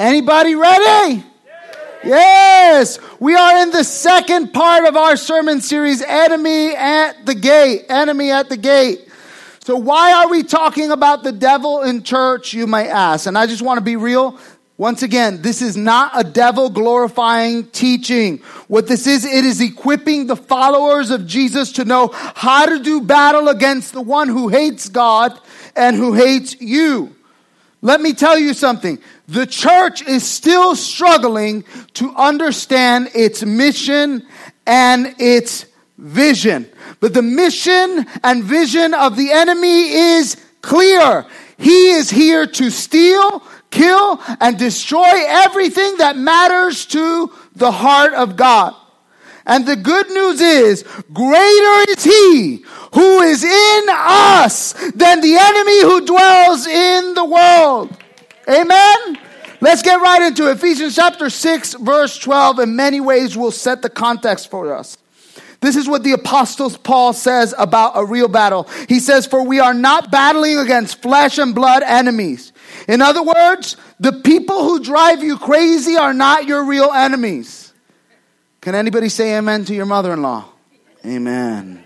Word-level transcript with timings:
Anybody 0.00 0.54
ready? 0.54 1.22
Yes, 2.02 2.98
we 3.20 3.34
are 3.34 3.58
in 3.58 3.70
the 3.70 3.84
second 3.84 4.54
part 4.54 4.86
of 4.86 4.96
our 4.96 5.14
sermon 5.14 5.60
series, 5.60 6.00
Enemy 6.00 6.74
at 6.74 7.26
the 7.26 7.34
Gate. 7.34 7.84
Enemy 7.90 8.30
at 8.30 8.48
the 8.48 8.56
Gate. 8.56 9.06
So, 9.62 9.76
why 9.76 10.14
are 10.14 10.30
we 10.30 10.42
talking 10.42 10.90
about 10.90 11.22
the 11.22 11.32
devil 11.32 11.82
in 11.82 12.02
church, 12.02 12.54
you 12.54 12.66
might 12.66 12.86
ask? 12.86 13.26
And 13.26 13.36
I 13.36 13.46
just 13.46 13.60
want 13.60 13.76
to 13.76 13.84
be 13.84 13.96
real. 13.96 14.38
Once 14.78 15.02
again, 15.02 15.42
this 15.42 15.60
is 15.60 15.76
not 15.76 16.12
a 16.14 16.24
devil 16.24 16.70
glorifying 16.70 17.66
teaching. 17.66 18.38
What 18.68 18.86
this 18.88 19.06
is, 19.06 19.26
it 19.26 19.44
is 19.44 19.60
equipping 19.60 20.28
the 20.28 20.36
followers 20.36 21.10
of 21.10 21.26
Jesus 21.26 21.72
to 21.72 21.84
know 21.84 22.08
how 22.14 22.64
to 22.64 22.78
do 22.78 23.02
battle 23.02 23.50
against 23.50 23.92
the 23.92 24.00
one 24.00 24.28
who 24.28 24.48
hates 24.48 24.88
God 24.88 25.38
and 25.76 25.94
who 25.94 26.14
hates 26.14 26.58
you. 26.58 27.14
Let 27.82 28.00
me 28.00 28.12
tell 28.12 28.38
you 28.38 28.52
something. 28.52 28.98
The 29.30 29.46
church 29.46 30.02
is 30.02 30.24
still 30.24 30.74
struggling 30.74 31.62
to 31.94 32.12
understand 32.16 33.10
its 33.14 33.44
mission 33.44 34.26
and 34.66 35.14
its 35.20 35.66
vision. 35.96 36.68
But 36.98 37.14
the 37.14 37.22
mission 37.22 38.06
and 38.24 38.42
vision 38.42 38.92
of 38.92 39.14
the 39.14 39.30
enemy 39.30 39.92
is 39.92 40.36
clear. 40.62 41.26
He 41.56 41.90
is 41.92 42.10
here 42.10 42.44
to 42.44 42.70
steal, 42.70 43.44
kill, 43.70 44.20
and 44.40 44.58
destroy 44.58 45.24
everything 45.28 45.98
that 45.98 46.16
matters 46.16 46.84
to 46.86 47.32
the 47.54 47.70
heart 47.70 48.14
of 48.14 48.34
God. 48.34 48.74
And 49.46 49.64
the 49.64 49.76
good 49.76 50.10
news 50.10 50.40
is, 50.40 50.82
greater 51.12 51.84
is 51.88 52.02
he 52.02 52.64
who 52.92 53.20
is 53.20 53.44
in 53.44 53.84
us 53.88 54.72
than 54.92 55.20
the 55.20 55.36
enemy 55.38 55.82
who 55.82 56.04
dwells. 56.04 56.66
Amen? 58.50 59.18
Let's 59.60 59.82
get 59.82 60.00
right 60.00 60.22
into 60.22 60.48
it. 60.48 60.56
Ephesians 60.56 60.96
chapter 60.96 61.30
6, 61.30 61.74
verse 61.74 62.18
12, 62.18 62.60
in 62.60 62.76
many 62.76 63.00
ways 63.00 63.36
will 63.36 63.50
set 63.50 63.82
the 63.82 63.90
context 63.90 64.50
for 64.50 64.74
us. 64.74 64.96
This 65.60 65.76
is 65.76 65.86
what 65.86 66.02
the 66.02 66.12
apostles 66.12 66.78
Paul 66.78 67.12
says 67.12 67.54
about 67.58 67.92
a 67.94 68.04
real 68.04 68.28
battle. 68.28 68.66
He 68.88 68.98
says, 68.98 69.26
For 69.26 69.46
we 69.46 69.60
are 69.60 69.74
not 69.74 70.10
battling 70.10 70.56
against 70.58 71.02
flesh 71.02 71.36
and 71.36 71.54
blood 71.54 71.82
enemies. 71.82 72.52
In 72.88 73.02
other 73.02 73.22
words, 73.22 73.76
the 73.98 74.12
people 74.12 74.64
who 74.64 74.82
drive 74.82 75.22
you 75.22 75.36
crazy 75.36 75.96
are 75.96 76.14
not 76.14 76.46
your 76.46 76.64
real 76.64 76.90
enemies. 76.90 77.74
Can 78.62 78.74
anybody 78.74 79.10
say 79.10 79.36
amen 79.36 79.66
to 79.66 79.74
your 79.74 79.86
mother 79.86 80.12
in 80.14 80.22
law? 80.22 80.46
Amen. 81.04 81.84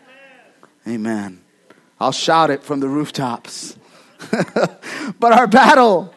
Amen. 0.86 1.40
I'll 1.98 2.12
shout 2.12 2.50
it 2.50 2.62
from 2.62 2.78
the 2.80 2.88
rooftops. 2.88 3.76
but 5.18 5.32
our 5.32 5.46
battle, 5.46 6.14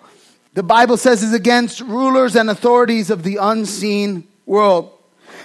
the 0.57 0.63
Bible 0.63 0.97
says, 0.97 1.21
is 1.21 1.35
against 1.35 1.81
rulers 1.81 2.35
and 2.35 2.49
authorities 2.49 3.11
of 3.11 3.21
the 3.21 3.37
unseen 3.39 4.27
world. 4.47 4.91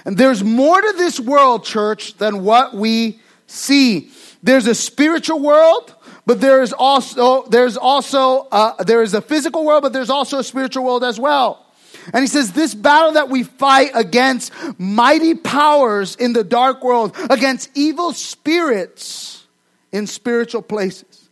And 0.05 0.17
there's 0.17 0.43
more 0.43 0.81
to 0.81 0.93
this 0.97 1.19
world, 1.19 1.65
church, 1.65 2.17
than 2.17 2.43
what 2.43 2.73
we 2.73 3.19
see. 3.45 4.09
There's 4.41 4.65
a 4.65 4.73
spiritual 4.73 5.39
world, 5.39 5.93
but 6.25 6.41
there 6.41 6.63
is 6.63 6.73
also 6.73 7.43
there's 7.43 7.77
also 7.77 8.47
uh, 8.51 8.83
there 8.85 9.03
is 9.03 9.13
a 9.13 9.21
physical 9.21 9.63
world, 9.63 9.83
but 9.83 9.93
there's 9.93 10.09
also 10.09 10.39
a 10.39 10.43
spiritual 10.43 10.83
world 10.83 11.03
as 11.03 11.19
well. 11.19 11.63
And 12.11 12.23
he 12.23 12.27
says, 12.27 12.51
This 12.51 12.73
battle 12.73 13.11
that 13.11 13.29
we 13.29 13.43
fight 13.43 13.91
against 13.93 14.51
mighty 14.79 15.35
powers 15.35 16.15
in 16.15 16.33
the 16.33 16.43
dark 16.43 16.83
world, 16.83 17.15
against 17.29 17.69
evil 17.75 18.13
spirits 18.13 19.45
in 19.91 20.07
spiritual 20.07 20.63
places. 20.63 21.22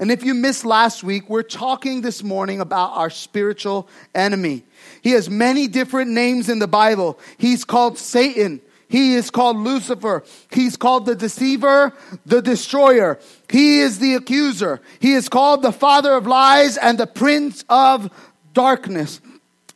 And 0.00 0.10
if 0.10 0.24
you 0.24 0.32
missed 0.32 0.64
last 0.64 1.04
week, 1.04 1.28
we're 1.28 1.42
talking 1.42 2.00
this 2.00 2.22
morning 2.22 2.60
about 2.60 2.92
our 2.94 3.10
spiritual 3.10 3.86
enemy. 4.14 4.64
He 5.02 5.10
has 5.10 5.28
many 5.28 5.68
different 5.68 6.10
names 6.10 6.48
in 6.48 6.58
the 6.58 6.66
Bible. 6.66 7.18
He's 7.36 7.66
called 7.66 7.98
Satan. 7.98 8.62
He 8.88 9.14
is 9.14 9.30
called 9.30 9.58
Lucifer. 9.58 10.24
He's 10.50 10.78
called 10.78 11.04
the 11.04 11.14
deceiver, 11.14 11.92
the 12.24 12.40
destroyer. 12.40 13.20
He 13.50 13.80
is 13.80 13.98
the 13.98 14.14
accuser. 14.14 14.80
He 15.00 15.12
is 15.12 15.28
called 15.28 15.60
the 15.60 15.70
father 15.70 16.14
of 16.14 16.26
lies 16.26 16.78
and 16.78 16.96
the 16.96 17.06
prince 17.06 17.62
of 17.68 18.10
darkness. 18.54 19.20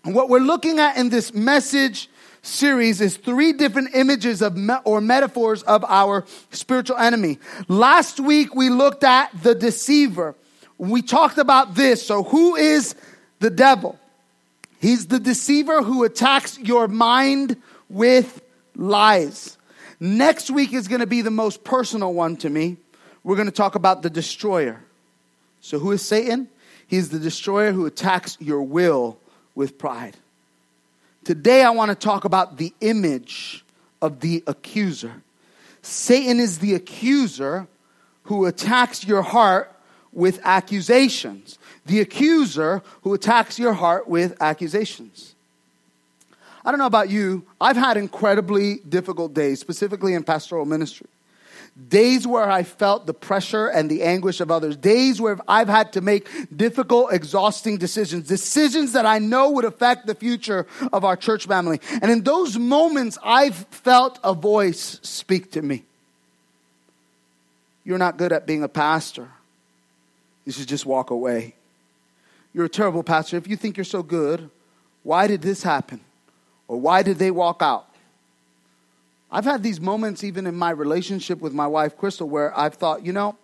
And 0.05 0.15
what 0.15 0.31
we're 0.31 0.39
looking 0.39 0.79
at 0.79 0.97
in 0.97 1.11
this 1.11 1.34
message 1.34 2.09
series 2.44 3.00
is 3.00 3.16
three 3.16 3.53
different 3.53 3.94
images 3.94 4.43
of 4.43 4.56
me- 4.56 4.75
or 4.84 5.00
metaphors 5.00 5.62
of 5.62 5.84
our 5.84 6.25
spiritual 6.50 6.97
enemy. 6.97 7.38
Last 7.69 8.21
week 8.21 8.55
we 8.55 8.69
looked 8.69 9.05
at 9.05 9.31
the 9.43 9.55
deceiver. 9.55 10.34
We 10.78 11.03
talked 11.03 11.38
about 11.38 11.75
this. 11.75 12.06
So 12.06 12.22
who 12.22 12.56
is 12.56 12.94
the 13.41 13.50
devil? 13.50 13.99
He's 14.81 15.06
the 15.06 15.19
deceiver 15.19 15.83
who 15.83 16.04
attacks 16.04 16.59
your 16.59 16.88
mind 16.88 17.56
with 17.88 18.43
lies. 18.77 19.56
Next 19.99 20.50
week 20.50 20.72
is 20.72 20.88
going 20.88 21.00
to 21.00 21.06
be 21.06 21.22
the 21.22 21.31
most 21.31 21.65
personal 21.65 22.12
one 22.12 22.37
to 22.38 22.50
me. 22.50 22.77
We're 23.22 23.37
going 23.37 23.47
to 23.47 23.53
talk 23.53 23.75
about 23.75 24.03
the 24.03 24.10
destroyer. 24.10 24.83
So, 25.62 25.78
who 25.78 25.93
is 25.93 26.03
Satan? 26.03 26.49
He's 26.87 27.09
the 27.09 27.19
destroyer 27.19 27.72
who 27.72 27.87
attacks 27.87 28.37
your 28.38 28.62
will 28.62 29.19
with 29.54 29.78
pride. 29.78 30.16
Today, 31.25 31.62
I 31.62 31.71
want 31.71 31.91
to 31.91 31.95
talk 31.95 32.25
about 32.25 32.59
the 32.59 32.73
image 32.81 33.65
of 34.03 34.21
the 34.21 34.43
accuser. 34.47 35.23
Satan 35.83 36.39
is 36.39 36.59
the 36.59 36.75
accuser 36.75 37.67
who 38.25 38.47
attacks 38.47 39.07
your 39.07 39.23
heart 39.23 39.71
with 40.13 40.41
accusations 40.45 41.59
the 41.87 42.01
accuser 42.01 42.83
who 43.03 43.15
attacks 43.15 43.59
your 43.59 43.73
heart 43.73 44.09
with 44.09 44.37
accusations. 44.41 45.34
I 46.65 46.71
don't 46.71 46.79
know 46.79 46.87
about 46.87 47.11
you, 47.11 47.45
I've 47.61 47.77
had 47.77 47.97
incredibly 47.97 48.77
difficult 48.89 49.34
days, 49.34 49.61
specifically 49.61 50.15
in 50.15 50.23
pastoral 50.23 50.65
ministry. 50.65 51.09
Days 51.89 52.25
where 52.25 52.49
I 52.49 52.62
felt 52.62 53.07
the 53.07 53.15
pressure 53.15 53.67
and 53.67 53.91
the 53.91 54.05
anguish 54.05 54.41
of 54.41 54.51
others. 54.51 54.77
Days 54.77 55.21
where 55.21 55.39
I've 55.49 55.69
had 55.69 55.93
to 55.95 56.01
make 56.01 56.29
difficult, 56.57 57.12
exhausting 57.12 57.79
decisions. 57.79 58.29
Decisions 58.29 58.93
that 58.93 59.07
I 59.07 59.19
know 59.19 59.51
would 59.51 59.65
affect 59.65 60.07
the 60.07 60.15
future 60.15 60.69
of 60.93 61.05
our 61.05 61.17
church 61.17 61.47
family. 61.47 61.81
And 62.01 62.13
in 62.13 62.23
those 62.23 62.57
moments, 62.57 63.19
I've 63.25 63.57
felt 63.71 64.21
a 64.23 64.34
voice 64.34 65.01
speak 65.03 65.51
to 65.53 65.63
me. 65.63 65.83
You're 67.84 67.99
not 67.99 68.19
good 68.19 68.33
at 68.33 68.47
being 68.47 68.63
a 68.63 68.69
pastor. 68.69 69.29
You 70.45 70.53
should 70.53 70.69
just 70.69 70.87
walk 70.87 71.11
away. 71.11 71.55
You're 72.53 72.67
a 72.67 72.71
terrible 72.71 73.03
pastor. 73.03 73.37
If 73.37 73.49
you 73.49 73.57
think 73.57 73.77
you're 73.77 73.84
so 73.84 74.05
good, 74.05 74.49
why 75.03 75.27
did 75.27 75.43
this 75.43 75.65
happen? 75.65 76.01
Or 76.69 76.81
why 76.81 77.03
did 77.03 77.19
they 77.19 77.33
walk 77.33 77.63
out? 77.63 77.89
I've 79.34 79.45
had 79.45 79.65
these 79.65 79.81
moments 79.81 80.22
even 80.22 80.47
in 80.47 80.55
my 80.55 80.71
relationship 80.71 81.41
with 81.41 81.53
my 81.53 81.67
wife, 81.67 81.97
Crystal, 81.99 82.28
where 82.28 82.56
I've 82.56 82.75
thought, 82.75 83.05
you 83.05 83.12
know, 83.12 83.37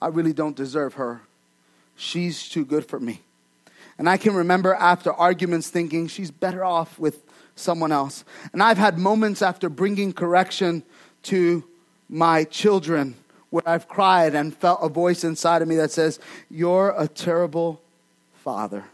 I 0.00 0.06
really 0.06 0.32
don't 0.32 0.54
deserve 0.54 0.94
her. 0.94 1.22
She's 1.96 2.48
too 2.48 2.64
good 2.64 2.86
for 2.86 3.00
me. 3.00 3.22
And 3.98 4.08
I 4.08 4.16
can 4.16 4.32
remember 4.32 4.74
after 4.74 5.12
arguments 5.12 5.70
thinking 5.70 6.06
she's 6.06 6.30
better 6.30 6.64
off 6.64 7.00
with 7.00 7.24
someone 7.56 7.90
else. 7.90 8.22
And 8.52 8.62
I've 8.62 8.78
had 8.78 8.96
moments 8.96 9.42
after 9.42 9.68
bringing 9.68 10.12
correction 10.12 10.84
to 11.24 11.64
my 12.08 12.44
children 12.44 13.16
where 13.50 13.68
I've 13.68 13.88
cried 13.88 14.36
and 14.36 14.56
felt 14.56 14.78
a 14.82 14.88
voice 14.88 15.24
inside 15.24 15.62
of 15.62 15.66
me 15.66 15.74
that 15.76 15.90
says, 15.90 16.20
You're 16.48 16.94
a 16.96 17.08
terrible 17.08 17.82
Father. 18.44 18.84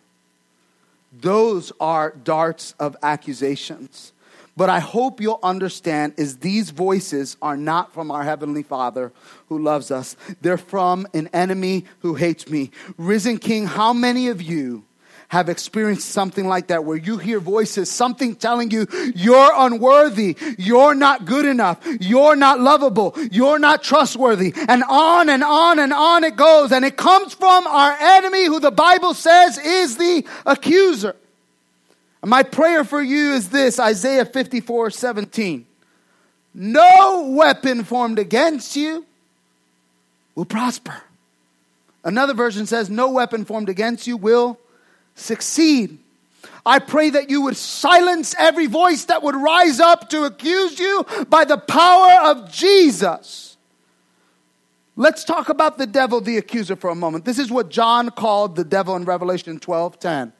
Those 1.12 1.70
are 1.78 2.12
darts 2.12 2.74
of 2.80 2.96
accusations. 3.02 4.13
But 4.56 4.70
I 4.70 4.78
hope 4.78 5.20
you'll 5.20 5.40
understand 5.42 6.14
is 6.16 6.38
these 6.38 6.70
voices 6.70 7.36
are 7.42 7.56
not 7.56 7.92
from 7.92 8.10
our 8.10 8.22
heavenly 8.22 8.62
Father 8.62 9.12
who 9.48 9.58
loves 9.58 9.90
us. 9.90 10.16
They're 10.40 10.56
from 10.56 11.08
an 11.12 11.28
enemy 11.32 11.86
who 12.00 12.14
hates 12.14 12.48
me. 12.48 12.70
Risen 12.96 13.38
King, 13.38 13.66
how 13.66 13.92
many 13.92 14.28
of 14.28 14.40
you 14.40 14.84
have 15.28 15.48
experienced 15.48 16.08
something 16.10 16.46
like 16.46 16.68
that 16.68 16.84
where 16.84 16.96
you 16.96 17.18
hear 17.18 17.40
voices, 17.40 17.90
something 17.90 18.36
telling 18.36 18.70
you 18.70 18.86
you're 19.16 19.52
unworthy, 19.56 20.36
you're 20.58 20.94
not 20.94 21.24
good 21.24 21.44
enough, 21.44 21.84
you're 22.00 22.36
not 22.36 22.60
lovable, 22.60 23.16
you're 23.32 23.58
not 23.58 23.82
trustworthy, 23.82 24.54
and 24.68 24.84
on 24.84 25.28
and 25.28 25.42
on 25.42 25.80
and 25.80 25.92
on 25.92 26.22
it 26.22 26.36
goes. 26.36 26.70
And 26.70 26.84
it 26.84 26.96
comes 26.96 27.34
from 27.34 27.66
our 27.66 27.96
enemy 27.98 28.46
who 28.46 28.60
the 28.60 28.70
Bible 28.70 29.14
says 29.14 29.58
is 29.58 29.96
the 29.96 30.24
accuser. 30.46 31.16
My 32.24 32.42
prayer 32.42 32.84
for 32.84 33.02
you 33.02 33.32
is 33.32 33.50
this 33.50 33.78
Isaiah 33.78 34.24
54 34.24 34.90
17. 34.90 35.66
No 36.54 37.30
weapon 37.30 37.84
formed 37.84 38.18
against 38.18 38.76
you 38.76 39.04
will 40.34 40.44
prosper. 40.44 41.02
Another 42.04 42.34
version 42.34 42.66
says, 42.66 42.88
No 42.88 43.10
weapon 43.10 43.44
formed 43.44 43.68
against 43.68 44.06
you 44.06 44.16
will 44.16 44.58
succeed. 45.14 45.98
I 46.66 46.78
pray 46.78 47.10
that 47.10 47.28
you 47.28 47.42
would 47.42 47.56
silence 47.56 48.34
every 48.38 48.66
voice 48.66 49.04
that 49.06 49.22
would 49.22 49.36
rise 49.36 49.80
up 49.80 50.08
to 50.10 50.24
accuse 50.24 50.78
you 50.78 51.04
by 51.28 51.44
the 51.44 51.58
power 51.58 52.30
of 52.30 52.50
Jesus. 52.50 53.56
Let's 54.96 55.24
talk 55.24 55.48
about 55.48 55.76
the 55.76 55.86
devil, 55.86 56.20
the 56.20 56.38
accuser, 56.38 56.76
for 56.76 56.88
a 56.90 56.94
moment. 56.94 57.24
This 57.24 57.38
is 57.38 57.50
what 57.50 57.68
John 57.68 58.10
called 58.10 58.54
the 58.56 58.64
devil 58.64 58.94
in 58.96 59.04
Revelation 59.04 59.58
12 59.58 59.98
10. 59.98 60.32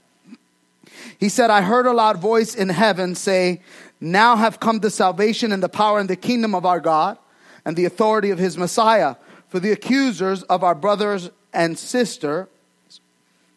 He 1.19 1.29
said, 1.29 1.51
I 1.51 1.63
heard 1.63 1.87
a 1.87 1.93
loud 1.93 2.19
voice 2.19 2.55
in 2.55 2.69
heaven 2.69 3.15
say, 3.15 3.61
Now 4.01 4.37
have 4.37 4.61
come 4.61 4.81
the 4.81 4.91
salvation 4.91 5.53
and 5.53 5.63
the 5.63 5.69
power 5.69 5.99
and 5.99 6.09
the 6.09 6.17
kingdom 6.17 6.55
of 6.55 6.67
our 6.67 6.81
God 6.81 7.19
and 7.65 7.77
the 7.77 7.85
authority 7.85 8.31
of 8.31 8.39
his 8.39 8.59
Messiah. 8.59 9.17
For 9.49 9.61
the 9.61 9.73
accusers 9.73 10.43
of 10.45 10.65
our 10.65 10.75
brothers 10.75 11.31
and 11.53 11.79
sister, 11.79 12.49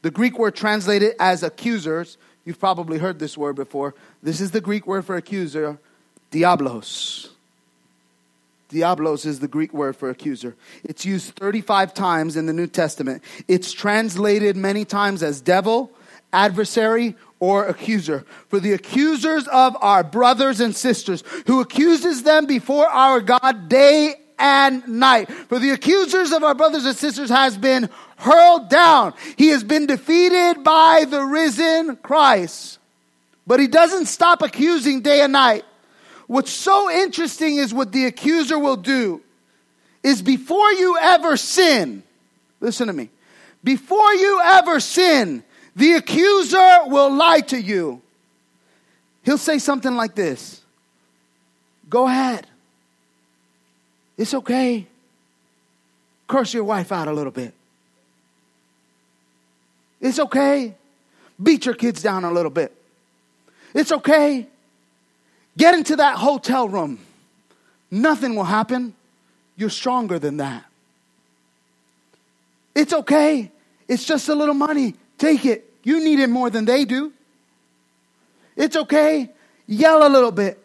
the 0.01 0.11
Greek 0.11 0.38
word 0.38 0.55
translated 0.55 1.15
as 1.19 1.44
accusers, 1.44 2.17
you've 2.45 2.59
probably 2.59 2.97
heard 2.99 3.19
this 3.19 3.38
word 3.38 3.55
before. 3.55 3.95
This 4.21 4.39
is 4.39 4.51
the 4.51 4.61
Greek 4.61 4.85
word 4.85 5.05
for 5.05 5.15
accuser, 5.15 5.79
diablos. 6.31 7.29
Diablos 8.69 9.25
is 9.25 9.39
the 9.39 9.47
Greek 9.47 9.73
word 9.73 9.95
for 9.95 10.09
accuser. 10.09 10.55
It's 10.83 11.05
used 11.05 11.35
35 11.35 11.93
times 11.93 12.35
in 12.35 12.45
the 12.45 12.53
New 12.53 12.67
Testament. 12.67 13.23
It's 13.47 13.71
translated 13.71 14.57
many 14.57 14.83
times 14.83 15.23
as 15.23 15.39
devil, 15.39 15.91
adversary, 16.33 17.15
or 17.39 17.68
accuser. 17.68 18.25
For 18.50 18.60
the 18.60 18.74
accusers 18.74 19.48
of 19.48 19.75
our 19.81 20.04
brothers 20.04 20.60
and 20.60 20.75
sisters, 20.75 21.24
who 21.45 21.62
accuses 21.62 22.24
them 22.24 22.45
before 22.45 22.88
our 22.88 23.22
God 23.22 23.69
day 23.69 24.16
and 24.39 24.88
night. 24.88 25.30
For 25.31 25.60
the 25.60 25.72
accusers 25.72 26.31
of 26.31 26.44
our 26.44 26.56
brothers 26.56 26.86
and 26.86 26.95
sisters 26.95 27.30
has 27.30 27.57
been 27.57 27.89
hurled 28.18 28.69
down. 28.69 29.13
He 29.36 29.50
has 29.50 29.63
been 29.63 29.88
defeated 29.88 30.63
by 30.63 31.06
the 31.10 31.22
risen 31.22 31.98
Christ. 31.98 32.80
But 33.45 33.60
he 33.60 33.68
doesn't 33.68 34.07
stop 34.07 34.42
accusing 34.42 35.01
day 35.01 35.22
and 35.22 35.34
night. 35.34 35.63
What's 36.28 36.51
so 36.51 36.92
interesting 36.92 37.56
is 37.56 37.74
what 37.74 37.92
the 37.92 38.06
accuser 38.06 38.60
will 38.60 38.75
do 38.75 39.22
is 40.04 40.22
before 40.22 40.72
you 40.74 40.98
ever 40.98 41.38
sin, 41.38 42.04
listen 42.60 42.88
to 42.88 42.94
me, 42.94 43.10
before 43.63 44.13
you 44.13 44.42
ever 44.44 44.80
sin, 44.80 45.44
the 45.77 45.94
accuser 45.94 46.79
will 46.88 47.13
lie 47.13 47.41
to 47.41 47.62
you. 47.62 48.01
He'll 49.24 49.38
say 49.38 49.59
something 49.59 49.95
like 49.95 50.15
this 50.15 50.62
Go 51.89 52.07
ahead. 52.07 52.47
It's 54.18 54.33
okay. 54.33 54.88
Curse 56.27 56.53
your 56.56 56.63
wife 56.63 56.91
out 56.91 57.07
a 57.07 57.13
little 57.13 57.31
bit. 57.31 57.53
It's 60.01 60.19
okay. 60.19 60.75
Beat 61.41 61.65
your 61.65 61.75
kids 61.75 62.01
down 62.01 62.24
a 62.24 62.31
little 62.31 62.51
bit. 62.51 62.75
It's 63.74 63.91
okay. 63.91 64.47
Get 65.56 65.75
into 65.75 65.95
that 65.97 66.18
hotel 66.18 66.68
room. 66.68 67.00
Nothing 67.91 68.35
will 68.35 68.44
happen. 68.44 68.94
You're 69.56 69.69
stronger 69.69 70.18
than 70.18 70.38
that. 70.38 70.65
It's 72.75 72.94
okay. 72.94 73.51
It's 73.88 74.03
just 74.03 74.27
a 74.29 74.35
little 74.35 74.56
money. 74.56 74.95
Take 75.18 75.45
it. 75.45 75.66
You 75.88 76.04
need 76.04 76.19
it 76.19 76.28
more 76.28 76.50
than 76.50 76.66
they 76.66 76.84
do. 76.84 77.13
It's 78.57 78.75
okay. 78.75 79.31
Yell 79.68 80.06
a 80.06 80.12
little 80.12 80.34
bit. 80.34 80.62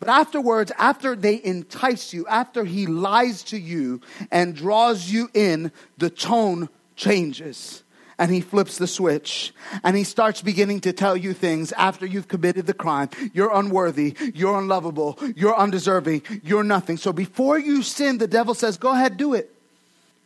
But 0.00 0.08
afterwards, 0.08 0.72
after 0.78 1.14
they 1.14 1.38
entice 1.44 2.14
you, 2.14 2.26
after 2.26 2.64
he 2.64 2.86
lies 2.86 3.42
to 3.42 3.58
you 3.58 4.00
and 4.30 4.56
draws 4.56 5.10
you 5.10 5.28
in, 5.34 5.70
the 5.98 6.08
tone 6.08 6.70
changes 6.96 7.82
and 8.18 8.30
he 8.30 8.40
flips 8.40 8.78
the 8.78 8.86
switch 8.86 9.52
and 9.84 9.94
he 9.94 10.02
starts 10.02 10.40
beginning 10.40 10.80
to 10.80 10.94
tell 10.94 11.14
you 11.14 11.34
things 11.34 11.72
after 11.72 12.06
you've 12.06 12.26
committed 12.26 12.64
the 12.64 12.72
crime. 12.72 13.10
You're 13.34 13.52
unworthy. 13.52 14.16
You're 14.34 14.58
unlovable. 14.58 15.18
You're 15.36 15.58
undeserving. 15.58 16.22
You're 16.42 16.64
nothing. 16.64 16.96
So 16.96 17.12
before 17.12 17.58
you 17.58 17.82
sin, 17.82 18.16
the 18.16 18.26
devil 18.26 18.54
says, 18.54 18.78
go 18.78 18.92
ahead, 18.92 19.18
do 19.18 19.34
it. 19.34 19.55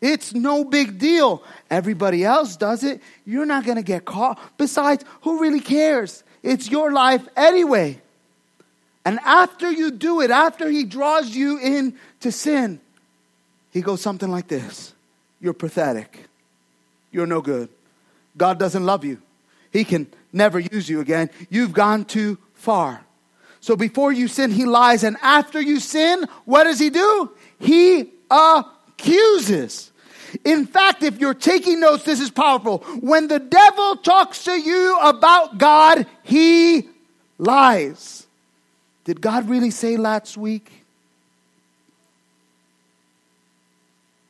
It's 0.00 0.32
no 0.34 0.64
big 0.64 0.98
deal. 0.98 1.42
Everybody 1.70 2.24
else 2.24 2.56
does 2.56 2.84
it. 2.84 3.02
You're 3.26 3.46
not 3.46 3.64
going 3.64 3.76
to 3.76 3.82
get 3.82 4.04
caught. 4.04 4.38
Besides, 4.56 5.04
who 5.22 5.40
really 5.40 5.60
cares? 5.60 6.24
It's 6.42 6.70
your 6.70 6.90
life 6.90 7.26
anyway. 7.36 8.00
And 9.04 9.18
after 9.20 9.70
you 9.70 9.90
do 9.90 10.20
it, 10.20 10.30
after 10.30 10.68
he 10.68 10.84
draws 10.84 11.34
you 11.34 11.58
in 11.58 11.94
to 12.20 12.32
sin, 12.32 12.80
he 13.70 13.82
goes 13.82 14.00
something 14.00 14.30
like 14.30 14.48
this 14.48 14.94
You're 15.40 15.54
pathetic. 15.54 16.26
You're 17.12 17.26
no 17.26 17.40
good. 17.40 17.68
God 18.36 18.58
doesn't 18.58 18.84
love 18.84 19.04
you. 19.04 19.20
He 19.72 19.84
can 19.84 20.06
never 20.32 20.58
use 20.58 20.88
you 20.88 21.00
again. 21.00 21.30
You've 21.48 21.72
gone 21.72 22.04
too 22.04 22.38
far. 22.54 23.04
So 23.60 23.76
before 23.76 24.12
you 24.12 24.28
sin, 24.28 24.50
he 24.50 24.64
lies. 24.64 25.04
And 25.04 25.16
after 25.22 25.60
you 25.60 25.80
sin, 25.80 26.24
what 26.44 26.64
does 26.64 26.78
he 26.78 26.88
do? 26.88 27.30
He 27.58 28.10
accuses. 29.00 29.90
In 30.44 30.66
fact, 30.66 31.02
if 31.02 31.18
you're 31.18 31.34
taking 31.34 31.80
notes, 31.80 32.04
this 32.04 32.20
is 32.20 32.30
powerful. 32.30 32.78
When 33.00 33.28
the 33.28 33.40
devil 33.40 33.96
talks 33.96 34.44
to 34.44 34.52
you 34.52 34.96
about 35.00 35.58
God, 35.58 36.06
he 36.22 36.88
lies. 37.38 38.26
Did 39.04 39.20
God 39.20 39.48
really 39.48 39.70
say 39.70 39.96
last 39.96 40.36
week? 40.36 40.84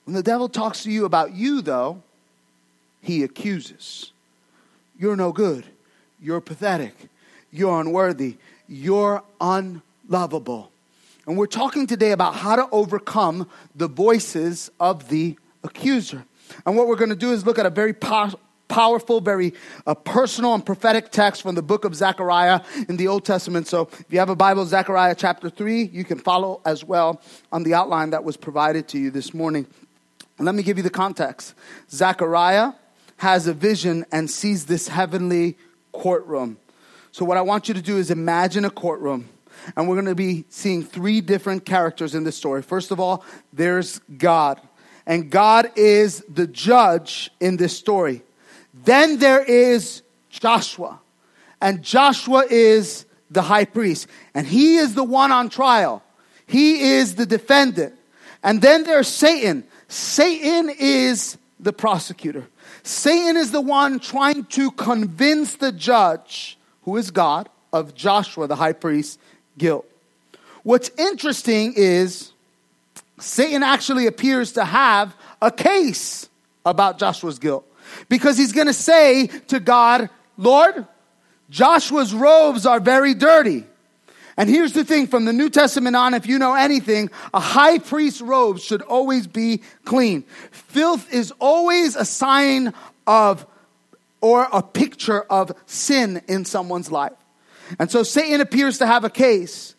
When 0.04 0.14
the 0.14 0.22
devil 0.22 0.48
talks 0.48 0.84
to 0.84 0.90
you 0.90 1.04
about 1.04 1.34
you, 1.34 1.60
though, 1.60 2.02
he 3.02 3.22
accuses. 3.22 4.12
You're 4.98 5.16
no 5.16 5.32
good. 5.32 5.66
You're 6.20 6.40
pathetic. 6.40 6.94
You're 7.52 7.80
unworthy. 7.80 8.36
You're 8.68 9.22
unlovable. 9.40 10.69
And 11.30 11.38
we're 11.38 11.46
talking 11.46 11.86
today 11.86 12.10
about 12.10 12.34
how 12.34 12.56
to 12.56 12.68
overcome 12.72 13.48
the 13.76 13.86
voices 13.86 14.68
of 14.80 15.10
the 15.10 15.38
accuser. 15.62 16.24
And 16.66 16.76
what 16.76 16.88
we're 16.88 16.96
going 16.96 17.10
to 17.10 17.14
do 17.14 17.30
is 17.30 17.46
look 17.46 17.56
at 17.56 17.66
a 17.66 17.70
very 17.70 17.92
po- 17.92 18.32
powerful, 18.66 19.20
very 19.20 19.54
uh, 19.86 19.94
personal 19.94 20.54
and 20.54 20.66
prophetic 20.66 21.12
text 21.12 21.42
from 21.42 21.54
the 21.54 21.62
book 21.62 21.84
of 21.84 21.94
Zechariah 21.94 22.62
in 22.88 22.96
the 22.96 23.06
Old 23.06 23.24
Testament. 23.24 23.68
So 23.68 23.88
if 23.92 24.06
you 24.10 24.18
have 24.18 24.28
a 24.28 24.34
Bible, 24.34 24.66
Zechariah 24.66 25.14
chapter 25.14 25.48
3, 25.48 25.84
you 25.84 26.02
can 26.02 26.18
follow 26.18 26.62
as 26.64 26.82
well 26.82 27.22
on 27.52 27.62
the 27.62 27.74
outline 27.74 28.10
that 28.10 28.24
was 28.24 28.36
provided 28.36 28.88
to 28.88 28.98
you 28.98 29.12
this 29.12 29.32
morning. 29.32 29.68
Let 30.40 30.56
me 30.56 30.64
give 30.64 30.78
you 30.78 30.82
the 30.82 30.90
context. 30.90 31.54
Zechariah 31.92 32.72
has 33.18 33.46
a 33.46 33.54
vision 33.54 34.04
and 34.10 34.28
sees 34.28 34.66
this 34.66 34.88
heavenly 34.88 35.56
courtroom. 35.92 36.58
So, 37.12 37.24
what 37.24 37.36
I 37.36 37.42
want 37.42 37.68
you 37.68 37.74
to 37.74 37.82
do 37.82 37.98
is 37.98 38.10
imagine 38.10 38.64
a 38.64 38.70
courtroom. 38.70 39.28
And 39.76 39.88
we're 39.88 39.96
going 39.96 40.06
to 40.06 40.14
be 40.14 40.44
seeing 40.48 40.82
three 40.82 41.20
different 41.20 41.64
characters 41.64 42.14
in 42.14 42.24
this 42.24 42.36
story. 42.36 42.62
First 42.62 42.90
of 42.90 43.00
all, 43.00 43.24
there's 43.52 43.98
God. 44.18 44.60
And 45.06 45.30
God 45.30 45.72
is 45.76 46.24
the 46.28 46.46
judge 46.46 47.30
in 47.40 47.56
this 47.56 47.76
story. 47.76 48.22
Then 48.72 49.18
there 49.18 49.42
is 49.42 50.02
Joshua. 50.28 51.00
And 51.60 51.82
Joshua 51.82 52.44
is 52.48 53.04
the 53.30 53.42
high 53.42 53.64
priest. 53.64 54.06
And 54.34 54.46
he 54.46 54.76
is 54.76 54.94
the 54.94 55.04
one 55.04 55.32
on 55.32 55.48
trial. 55.48 56.02
He 56.46 56.94
is 56.94 57.14
the 57.14 57.26
defendant. 57.26 57.94
And 58.42 58.62
then 58.62 58.84
there's 58.84 59.08
Satan. 59.08 59.64
Satan 59.88 60.70
is 60.78 61.36
the 61.58 61.72
prosecutor. 61.72 62.46
Satan 62.82 63.36
is 63.36 63.52
the 63.52 63.60
one 63.60 63.98
trying 63.98 64.44
to 64.46 64.70
convince 64.72 65.56
the 65.56 65.72
judge, 65.72 66.58
who 66.82 66.96
is 66.96 67.10
God, 67.10 67.48
of 67.72 67.94
Joshua, 67.94 68.46
the 68.46 68.56
high 68.56 68.72
priest, 68.72 69.20
guilt. 69.60 69.86
What's 70.62 70.90
interesting 70.98 71.74
is 71.76 72.32
Satan 73.20 73.62
actually 73.62 74.06
appears 74.06 74.52
to 74.52 74.64
have 74.64 75.14
a 75.40 75.52
case 75.52 76.28
about 76.66 76.98
Joshua's 76.98 77.38
guilt 77.38 77.64
because 78.08 78.36
he's 78.36 78.52
going 78.52 78.66
to 78.66 78.72
say 78.72 79.26
to 79.48 79.60
God, 79.60 80.08
Lord, 80.36 80.86
Joshua's 81.50 82.14
robes 82.14 82.64
are 82.66 82.80
very 82.80 83.14
dirty. 83.14 83.64
And 84.36 84.48
here's 84.48 84.72
the 84.72 84.84
thing 84.84 85.06
from 85.06 85.26
the 85.26 85.32
New 85.34 85.50
Testament 85.50 85.94
on, 85.94 86.14
if 86.14 86.26
you 86.26 86.38
know 86.38 86.54
anything, 86.54 87.10
a 87.34 87.40
high 87.40 87.78
priest's 87.78 88.22
robes 88.22 88.62
should 88.62 88.80
always 88.80 89.26
be 89.26 89.60
clean. 89.84 90.22
Filth 90.50 91.12
is 91.12 91.32
always 91.38 91.96
a 91.96 92.06
sign 92.06 92.72
of 93.06 93.46
or 94.22 94.46
a 94.52 94.62
picture 94.62 95.22
of 95.22 95.52
sin 95.66 96.22
in 96.28 96.44
someone's 96.44 96.90
life. 96.90 97.12
And 97.78 97.90
so 97.90 98.02
Satan 98.02 98.40
appears 98.40 98.78
to 98.78 98.86
have 98.86 99.04
a 99.04 99.10
case. 99.10 99.74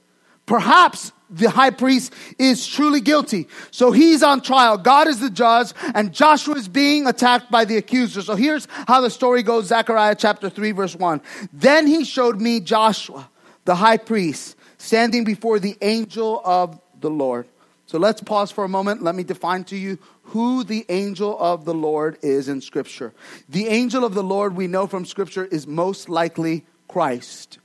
Perhaps 0.45 1.11
the 1.29 1.49
high 1.49 1.69
priest 1.69 2.13
is 2.37 2.67
truly 2.67 2.99
guilty. 2.99 3.47
So 3.71 3.91
he's 3.91 4.21
on 4.21 4.41
trial. 4.41 4.77
God 4.77 5.07
is 5.07 5.19
the 5.19 5.29
judge 5.29 5.71
and 5.95 6.13
Joshua 6.13 6.55
is 6.55 6.67
being 6.67 7.07
attacked 7.07 7.49
by 7.49 7.65
the 7.65 7.77
accuser. 7.77 8.21
So 8.21 8.35
here's 8.35 8.67
how 8.87 9.01
the 9.01 9.09
story 9.09 9.43
goes. 9.43 9.67
Zechariah 9.67 10.15
chapter 10.15 10.49
3 10.49 10.71
verse 10.71 10.95
1. 10.95 11.21
Then 11.53 11.87
he 11.87 12.03
showed 12.03 12.41
me 12.41 12.59
Joshua 12.59 13.29
the 13.65 13.75
high 13.75 13.97
priest, 13.97 14.55
standing 14.77 15.23
before 15.23 15.59
the 15.59 15.77
angel 15.81 16.41
of 16.43 16.79
the 16.99 17.09
Lord. 17.09 17.47
So 17.85 17.97
let's 17.99 18.21
pause 18.21 18.51
for 18.51 18.63
a 18.63 18.69
moment. 18.69 19.03
Let 19.03 19.15
me 19.15 19.23
define 19.23 19.63
to 19.65 19.77
you 19.77 19.99
who 20.23 20.63
the 20.63 20.85
angel 20.89 21.37
of 21.39 21.65
the 21.65 21.73
Lord 21.73 22.17
is 22.21 22.47
in 22.47 22.61
Scripture. 22.61 23.13
The 23.49 23.67
angel 23.67 24.05
of 24.05 24.13
the 24.13 24.23
Lord, 24.23 24.55
we 24.55 24.67
know 24.67 24.87
from 24.87 25.05
Scripture, 25.05 25.45
is 25.45 25.67
most 25.67 26.07
likely 26.07 26.65
Christ, 26.87 27.59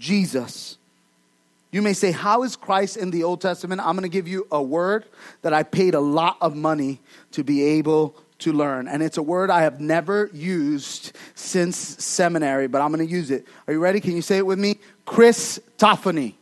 Jesus. 0.00 0.78
You 1.70 1.82
may 1.82 1.92
say, 1.92 2.10
How 2.10 2.42
is 2.42 2.56
Christ 2.56 2.96
in 2.96 3.10
the 3.10 3.22
Old 3.22 3.40
Testament? 3.40 3.80
I'm 3.80 3.92
going 3.92 4.02
to 4.02 4.08
give 4.08 4.26
you 4.26 4.46
a 4.50 4.60
word 4.60 5.04
that 5.42 5.52
I 5.52 5.62
paid 5.62 5.94
a 5.94 6.00
lot 6.00 6.38
of 6.40 6.56
money 6.56 7.00
to 7.32 7.44
be 7.44 7.62
able 7.62 8.16
to 8.40 8.52
learn. 8.52 8.88
And 8.88 9.02
it's 9.02 9.18
a 9.18 9.22
word 9.22 9.50
I 9.50 9.62
have 9.62 9.80
never 9.80 10.30
used 10.32 11.12
since 11.34 11.76
seminary, 11.76 12.66
but 12.66 12.80
I'm 12.80 12.92
going 12.92 13.06
to 13.06 13.12
use 13.12 13.30
it. 13.30 13.46
Are 13.68 13.74
you 13.74 13.78
ready? 13.78 14.00
Can 14.00 14.16
you 14.16 14.22
say 14.22 14.38
it 14.38 14.46
with 14.46 14.58
me? 14.58 14.78
Christophany. 15.06 16.34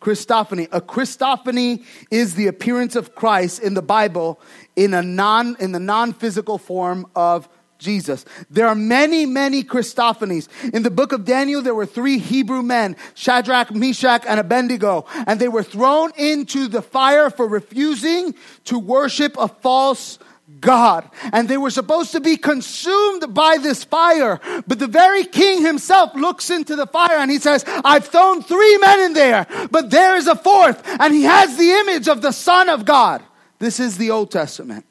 Christophany. 0.00 0.68
A 0.72 0.80
Christophany 0.80 1.84
is 2.10 2.34
the 2.36 2.46
appearance 2.46 2.96
of 2.96 3.14
Christ 3.14 3.60
in 3.60 3.74
the 3.74 3.82
Bible 3.82 4.40
in 4.76 4.94
a 4.94 5.02
non 5.02 5.56
in 5.58 5.72
the 5.72 5.80
non-physical 5.80 6.58
form 6.58 7.06
of 7.14 7.48
Jesus. 7.82 8.24
There 8.48 8.66
are 8.66 8.74
many, 8.74 9.26
many 9.26 9.62
Christophanies. 9.62 10.48
In 10.72 10.82
the 10.82 10.90
book 10.90 11.12
of 11.12 11.24
Daniel, 11.24 11.60
there 11.60 11.74
were 11.74 11.86
three 11.86 12.18
Hebrew 12.18 12.62
men, 12.62 12.96
Shadrach, 13.14 13.74
Meshach, 13.74 14.24
and 14.26 14.40
Abednego, 14.40 15.04
and 15.26 15.40
they 15.40 15.48
were 15.48 15.62
thrown 15.62 16.12
into 16.16 16.68
the 16.68 16.82
fire 16.82 17.28
for 17.28 17.46
refusing 17.46 18.34
to 18.64 18.78
worship 18.78 19.36
a 19.38 19.48
false 19.48 20.18
God. 20.60 21.10
And 21.32 21.48
they 21.48 21.56
were 21.56 21.70
supposed 21.70 22.12
to 22.12 22.20
be 22.20 22.36
consumed 22.36 23.34
by 23.34 23.58
this 23.58 23.84
fire. 23.84 24.40
But 24.66 24.78
the 24.78 24.86
very 24.86 25.24
king 25.24 25.62
himself 25.62 26.14
looks 26.14 26.50
into 26.50 26.76
the 26.76 26.86
fire 26.86 27.18
and 27.18 27.30
he 27.30 27.38
says, 27.38 27.64
I've 27.66 28.06
thrown 28.06 28.42
three 28.42 28.78
men 28.78 29.00
in 29.00 29.12
there, 29.12 29.46
but 29.70 29.90
there 29.90 30.16
is 30.16 30.26
a 30.26 30.36
fourth. 30.36 30.82
And 30.86 31.12
he 31.12 31.24
has 31.24 31.56
the 31.56 31.70
image 31.70 32.08
of 32.08 32.22
the 32.22 32.32
Son 32.32 32.68
of 32.68 32.84
God. 32.84 33.22
This 33.58 33.80
is 33.80 33.98
the 33.98 34.10
Old 34.10 34.30
Testament. 34.30 34.86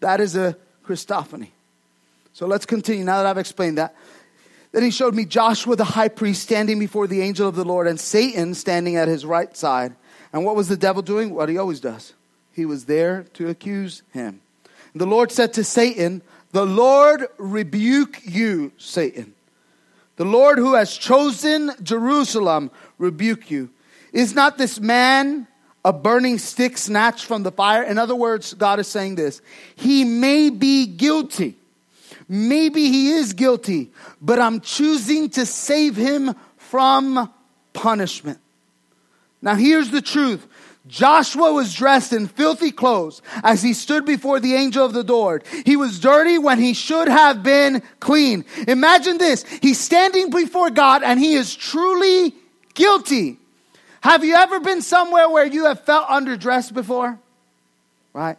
That 0.00 0.20
is 0.20 0.36
a 0.36 0.56
Christophany. 0.84 1.51
So 2.32 2.46
let's 2.46 2.66
continue 2.66 3.04
now 3.04 3.18
that 3.18 3.26
I've 3.26 3.38
explained 3.38 3.78
that. 3.78 3.94
Then 4.72 4.82
he 4.82 4.90
showed 4.90 5.14
me 5.14 5.26
Joshua 5.26 5.76
the 5.76 5.84
high 5.84 6.08
priest 6.08 6.42
standing 6.42 6.78
before 6.78 7.06
the 7.06 7.20
angel 7.20 7.46
of 7.46 7.54
the 7.54 7.64
Lord 7.64 7.86
and 7.86 8.00
Satan 8.00 8.54
standing 8.54 8.96
at 8.96 9.06
his 9.06 9.26
right 9.26 9.54
side. 9.54 9.94
And 10.32 10.44
what 10.44 10.56
was 10.56 10.68
the 10.68 10.78
devil 10.78 11.02
doing? 11.02 11.34
What 11.34 11.50
he 11.50 11.58
always 11.58 11.80
does. 11.80 12.14
He 12.52 12.64
was 12.64 12.86
there 12.86 13.24
to 13.34 13.48
accuse 13.48 14.02
him. 14.12 14.40
The 14.94 15.06
Lord 15.06 15.30
said 15.30 15.54
to 15.54 15.64
Satan, 15.64 16.22
The 16.52 16.66
Lord 16.66 17.26
rebuke 17.38 18.20
you, 18.24 18.72
Satan. 18.78 19.34
The 20.16 20.24
Lord 20.24 20.58
who 20.58 20.74
has 20.74 20.96
chosen 20.96 21.72
Jerusalem 21.82 22.70
rebuke 22.98 23.50
you. 23.50 23.70
Is 24.12 24.34
not 24.34 24.58
this 24.58 24.78
man 24.78 25.48
a 25.84 25.92
burning 25.92 26.38
stick 26.38 26.76
snatched 26.76 27.24
from 27.24 27.42
the 27.42 27.52
fire? 27.52 27.82
In 27.82 27.98
other 27.98 28.14
words, 28.14 28.52
God 28.54 28.78
is 28.78 28.86
saying 28.86 29.14
this. 29.14 29.40
He 29.74 30.04
may 30.04 30.50
be 30.50 30.86
guilty. 30.86 31.56
Maybe 32.32 32.88
he 32.88 33.10
is 33.10 33.34
guilty, 33.34 33.90
but 34.22 34.38
I'm 34.38 34.62
choosing 34.62 35.28
to 35.30 35.44
save 35.44 35.96
him 35.96 36.34
from 36.56 37.30
punishment. 37.74 38.38
Now 39.42 39.54
here's 39.54 39.90
the 39.90 40.00
truth. 40.00 40.46
Joshua 40.86 41.52
was 41.52 41.74
dressed 41.74 42.14
in 42.14 42.28
filthy 42.28 42.72
clothes 42.72 43.20
as 43.44 43.62
he 43.62 43.74
stood 43.74 44.06
before 44.06 44.40
the 44.40 44.54
angel 44.54 44.82
of 44.82 44.94
the 44.94 45.02
Lord. 45.02 45.44
He 45.66 45.76
was 45.76 46.00
dirty 46.00 46.38
when 46.38 46.58
he 46.58 46.72
should 46.72 47.08
have 47.08 47.42
been 47.42 47.82
clean. 48.00 48.46
Imagine 48.66 49.18
this. 49.18 49.44
He's 49.60 49.78
standing 49.78 50.30
before 50.30 50.70
God 50.70 51.02
and 51.02 51.20
he 51.20 51.34
is 51.34 51.54
truly 51.54 52.34
guilty. 52.72 53.36
Have 54.00 54.24
you 54.24 54.36
ever 54.36 54.58
been 54.58 54.80
somewhere 54.80 55.28
where 55.28 55.44
you 55.44 55.66
have 55.66 55.84
felt 55.84 56.08
underdressed 56.08 56.72
before? 56.72 57.18
Right? 58.14 58.38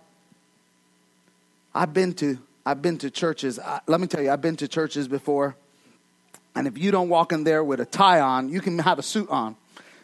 I've 1.75 1.93
been 1.93 2.13
to 2.13 2.39
I've 2.65 2.81
been 2.81 2.97
to 2.99 3.11
churches. 3.11 3.59
I, 3.59 3.81
let 3.87 3.99
me 3.99 4.07
tell 4.07 4.21
you, 4.21 4.31
I've 4.31 4.41
been 4.41 4.55
to 4.57 4.67
churches 4.67 5.07
before. 5.07 5.55
And 6.55 6.67
if 6.67 6.77
you 6.77 6.91
don't 6.91 7.09
walk 7.09 7.31
in 7.31 7.43
there 7.43 7.63
with 7.63 7.79
a 7.79 7.85
tie 7.85 8.19
on, 8.19 8.49
you 8.49 8.61
can 8.61 8.79
have 8.79 8.99
a 8.99 9.03
suit 9.03 9.29
on. 9.29 9.55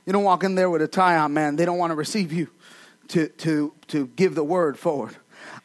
You 0.05 0.13
don't 0.13 0.23
walk 0.23 0.43
in 0.43 0.55
there 0.55 0.69
with 0.69 0.81
a 0.81 0.87
tie 0.87 1.17
on, 1.17 1.33
man, 1.33 1.55
they 1.55 1.65
don't 1.65 1.77
want 1.77 1.91
to 1.91 1.95
receive 1.95 2.33
you 2.33 2.49
to, 3.09 3.27
to, 3.27 3.73
to 3.87 4.07
give 4.07 4.35
the 4.35 4.43
word 4.43 4.77
forward. 4.77 5.15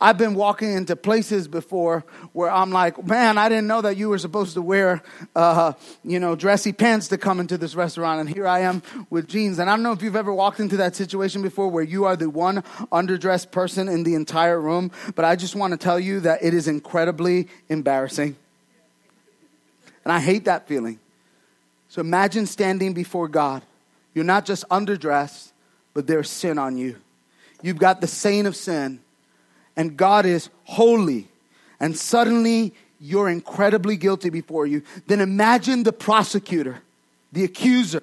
I've 0.00 0.18
been 0.18 0.34
walking 0.34 0.72
into 0.72 0.96
places 0.96 1.48
before 1.48 2.04
where 2.32 2.50
I'm 2.50 2.70
like, 2.70 3.04
man, 3.06 3.38
I 3.38 3.48
didn't 3.48 3.66
know 3.66 3.82
that 3.82 3.96
you 3.96 4.08
were 4.08 4.18
supposed 4.18 4.54
to 4.54 4.62
wear, 4.62 5.02
uh, 5.36 5.72
you 6.02 6.18
know, 6.20 6.34
dressy 6.34 6.72
pants 6.72 7.08
to 7.08 7.18
come 7.18 7.40
into 7.40 7.56
this 7.56 7.74
restaurant. 7.74 8.20
And 8.20 8.28
here 8.28 8.46
I 8.46 8.60
am 8.60 8.82
with 9.10 9.28
jeans. 9.28 9.58
And 9.58 9.70
I 9.70 9.74
don't 9.74 9.82
know 9.82 9.92
if 9.92 10.02
you've 10.02 10.16
ever 10.16 10.32
walked 10.32 10.60
into 10.60 10.76
that 10.78 10.96
situation 10.96 11.42
before 11.42 11.68
where 11.68 11.84
you 11.84 12.04
are 12.04 12.16
the 12.16 12.28
one 12.30 12.62
underdressed 12.92 13.50
person 13.50 13.88
in 13.88 14.02
the 14.02 14.14
entire 14.14 14.60
room. 14.60 14.90
But 15.14 15.24
I 15.24 15.36
just 15.36 15.54
want 15.54 15.72
to 15.72 15.76
tell 15.76 16.00
you 16.00 16.20
that 16.20 16.42
it 16.42 16.54
is 16.54 16.68
incredibly 16.68 17.48
embarrassing. 17.68 18.36
And 20.04 20.12
I 20.12 20.20
hate 20.20 20.44
that 20.46 20.66
feeling. 20.68 20.98
So 21.88 22.00
imagine 22.00 22.46
standing 22.46 22.92
before 22.92 23.28
God. 23.28 23.62
You're 24.14 24.24
not 24.24 24.44
just 24.44 24.68
underdressed, 24.68 25.52
but 25.92 26.06
there's 26.06 26.28
sin 26.28 26.58
on 26.58 26.76
you. 26.76 26.96
You've 27.62 27.78
got 27.78 28.00
the 28.00 28.06
stain 28.06 28.46
of 28.46 28.56
sin 28.56 29.00
and 29.76 29.96
God 29.96 30.26
is 30.26 30.50
holy, 30.64 31.28
and 31.80 31.96
suddenly 31.96 32.74
you're 33.00 33.28
incredibly 33.28 33.96
guilty 33.96 34.30
before 34.30 34.66
you, 34.66 34.82
then 35.06 35.20
imagine 35.20 35.82
the 35.82 35.92
prosecutor, 35.92 36.80
the 37.32 37.44
accuser, 37.44 38.02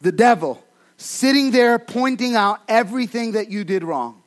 the 0.00 0.12
devil, 0.12 0.62
sitting 0.96 1.50
there 1.50 1.78
pointing 1.78 2.34
out 2.34 2.60
everything 2.68 3.32
that 3.32 3.50
you 3.50 3.64
did 3.64 3.82
wrong, 3.82 4.22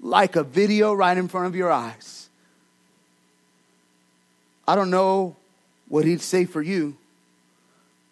like 0.00 0.36
a 0.36 0.42
video 0.42 0.92
right 0.92 1.16
in 1.16 1.28
front 1.28 1.46
of 1.46 1.56
your 1.56 1.70
eyes. 1.70 2.28
I 4.66 4.74
don't 4.74 4.90
know 4.90 5.36
what 5.88 6.04
he'd 6.04 6.20
say 6.20 6.44
for 6.44 6.62
you, 6.62 6.96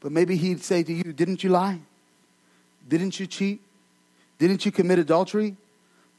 but 0.00 0.12
maybe 0.12 0.36
he'd 0.36 0.62
say 0.62 0.82
to 0.82 0.92
you, 0.92 1.12
Didn't 1.12 1.42
you 1.42 1.50
lie? 1.50 1.80
Didn't 2.88 3.18
you 3.20 3.26
cheat? 3.26 3.60
Didn't 4.38 4.66
you 4.66 4.72
commit 4.72 4.98
adultery? 4.98 5.56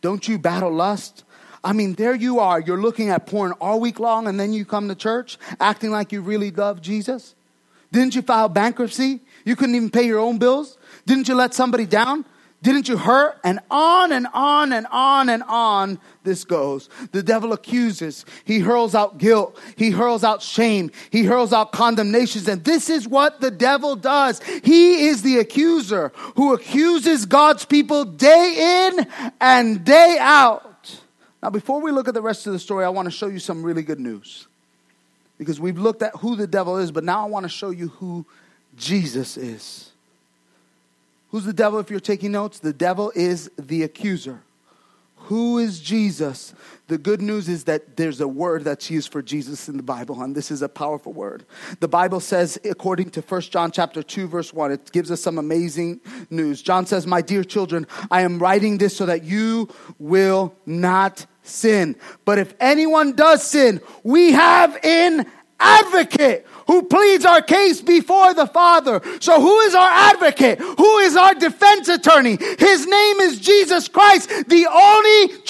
Don't 0.01 0.27
you 0.27 0.37
battle 0.37 0.71
lust? 0.71 1.23
I 1.63 1.73
mean, 1.73 1.93
there 1.93 2.13
you 2.13 2.39
are. 2.39 2.59
You're 2.59 2.81
looking 2.81 3.09
at 3.09 3.25
porn 3.25 3.53
all 3.53 3.79
week 3.79 3.99
long, 3.99 4.27
and 4.27 4.39
then 4.39 4.51
you 4.53 4.65
come 4.65 4.89
to 4.89 4.95
church 4.95 5.37
acting 5.59 5.91
like 5.91 6.11
you 6.11 6.21
really 6.21 6.51
love 6.51 6.81
Jesus. 6.81 7.35
Didn't 7.91 8.15
you 8.15 8.21
file 8.21 8.49
bankruptcy? 8.49 9.21
You 9.45 9.55
couldn't 9.55 9.75
even 9.75 9.89
pay 9.89 10.03
your 10.03 10.19
own 10.19 10.39
bills? 10.39 10.77
Didn't 11.05 11.27
you 11.27 11.35
let 11.35 11.53
somebody 11.53 11.85
down? 11.85 12.25
Didn't 12.63 12.87
you 12.87 12.95
hurt? 12.95 13.39
And 13.43 13.59
on 13.69 14.13
and 14.13 14.25
on 14.33 14.71
and 14.71 14.87
on 14.89 15.27
and 15.27 15.43
on 15.43 15.99
this 16.23 16.45
goes. 16.45 16.89
The 17.11 17.21
devil 17.21 17.51
accuses. 17.51 18.25
He 18.45 18.59
hurls 18.59 18.95
out 18.95 19.17
guilt. 19.17 19.59
He 19.75 19.91
hurls 19.91 20.23
out 20.23 20.41
shame. 20.41 20.89
He 21.09 21.25
hurls 21.25 21.51
out 21.51 21.73
condemnations. 21.73 22.47
And 22.47 22.63
this 22.63 22.89
is 22.89 23.05
what 23.05 23.41
the 23.41 23.51
devil 23.51 23.97
does. 23.97 24.41
He 24.63 25.07
is 25.07 25.23
the 25.23 25.39
accuser 25.39 26.13
who 26.35 26.53
accuses 26.53 27.25
God's 27.25 27.65
people 27.65 28.05
day 28.05 28.87
in 28.95 29.07
and 29.41 29.83
day 29.83 30.17
out. 30.19 30.72
Now, 31.43 31.49
before 31.49 31.81
we 31.81 31.91
look 31.91 32.07
at 32.07 32.13
the 32.13 32.21
rest 32.21 32.47
of 32.47 32.53
the 32.53 32.59
story, 32.59 32.85
I 32.85 32.89
want 32.89 33.05
to 33.05 33.11
show 33.11 33.27
you 33.27 33.37
some 33.37 33.63
really 33.63 33.83
good 33.83 33.99
news. 33.99 34.47
Because 35.37 35.59
we've 35.59 35.77
looked 35.77 36.01
at 36.01 36.15
who 36.15 36.37
the 36.37 36.47
devil 36.47 36.77
is, 36.77 36.89
but 36.89 37.03
now 37.03 37.21
I 37.21 37.27
want 37.27 37.43
to 37.43 37.49
show 37.49 37.69
you 37.69 37.89
who 37.89 38.25
Jesus 38.77 39.35
is. 39.35 39.91
Who's 41.31 41.43
the 41.43 41.51
devil 41.51 41.79
if 41.79 41.89
you're 41.89 41.99
taking 41.99 42.31
notes? 42.31 42.59
The 42.59 42.71
devil 42.71 43.11
is 43.13 43.51
the 43.59 43.83
accuser. 43.83 44.39
Who 45.27 45.57
is 45.57 45.81
Jesus? 45.81 46.53
The 46.87 46.97
good 46.97 47.21
news 47.21 47.49
is 47.49 47.65
that 47.65 47.97
there's 47.97 48.21
a 48.21 48.27
word 48.27 48.63
that's 48.63 48.89
used 48.89 49.11
for 49.11 49.21
Jesus 49.21 49.67
in 49.67 49.75
the 49.75 49.83
Bible, 49.83 50.21
and 50.21 50.33
this 50.33 50.49
is 50.49 50.61
a 50.61 50.69
powerful 50.69 51.11
word. 51.11 51.43
The 51.81 51.89
Bible 51.89 52.21
says, 52.21 52.57
according 52.63 53.09
to 53.11 53.21
1 53.21 53.41
John 53.41 53.71
chapter 53.71 54.01
2, 54.01 54.29
verse 54.29 54.53
1, 54.53 54.71
it 54.71 54.91
gives 54.93 55.11
us 55.11 55.19
some 55.21 55.37
amazing 55.37 55.99
news. 56.29 56.61
John 56.61 56.85
says, 56.85 57.05
My 57.05 57.21
dear 57.21 57.43
children, 57.43 57.85
I 58.09 58.21
am 58.21 58.39
writing 58.39 58.77
this 58.77 58.95
so 58.95 59.05
that 59.07 59.25
you 59.25 59.67
will 59.99 60.55
not 60.65 61.25
sin. 61.43 61.95
But 62.25 62.39
if 62.39 62.53
anyone 62.59 63.13
does 63.13 63.43
sin, 63.43 63.81
we 64.03 64.31
have 64.31 64.77
an 64.83 65.29
advocate 65.59 66.47
who 66.67 66.83
pleads 66.83 67.25
our 67.25 67.41
case 67.41 67.81
before 67.81 68.33
the 68.33 68.47
Father. 68.47 69.01
So 69.19 69.39
who 69.39 69.59
is 69.61 69.75
our 69.75 69.89
advocate? 69.89 70.59
Who 70.59 70.97
is 70.99 71.15
our 71.15 71.33
defense 71.33 71.89
attorney? 71.89 72.37
His 72.59 72.87
name 72.87 73.19
is 73.21 73.39
Jesus 73.39 73.87
Christ, 73.87 74.29
the 74.47 74.67
only 74.67 75.41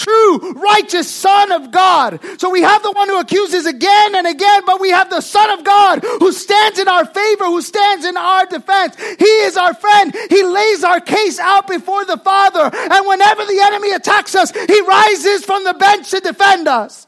righteous 0.74 1.10
Son 1.10 1.51
of 1.51 1.72
God. 1.72 2.20
So 2.38 2.50
we 2.50 2.62
have 2.62 2.82
the 2.84 2.92
one 2.92 3.08
who 3.08 3.20
accuses 3.20 3.65
again 3.65 4.15
and 4.15 4.27
again, 4.27 4.62
but 4.65 4.82
we 4.82 4.89
have 4.89 5.10
the 5.10 5.22
Son 5.22 5.50
of 5.51 5.63
God 5.63 6.03
who 6.03 6.32
stands 6.32 6.80
in 6.80 6.88
our 6.88 7.06
favor, 7.06 7.46
who 7.46 7.62
stands 7.62 8.06
in 8.06 8.18
our 8.18 8.46
defense. 8.46 8.96
He 9.20 9.34
is 9.48 9.56
our 9.56 9.74
friend. 9.74 10.15
He 10.30 10.44
lays 10.44 10.84
our 10.84 11.00
case 11.00 11.39
out 11.39 11.68
before 11.68 12.06
the 12.06 12.18
Father. 12.18 12.72
And 12.74 13.08
whenever 13.08 13.46
the 13.46 13.60
enemy 13.63 13.92
attacks 13.92 14.36
us, 14.36 14.51
he 14.51 14.82
rises 14.82 15.46
from 15.46 15.63
the 15.63 15.74
bench 15.74 16.10
to 16.12 16.20
defend 16.20 16.68
us. 16.68 17.08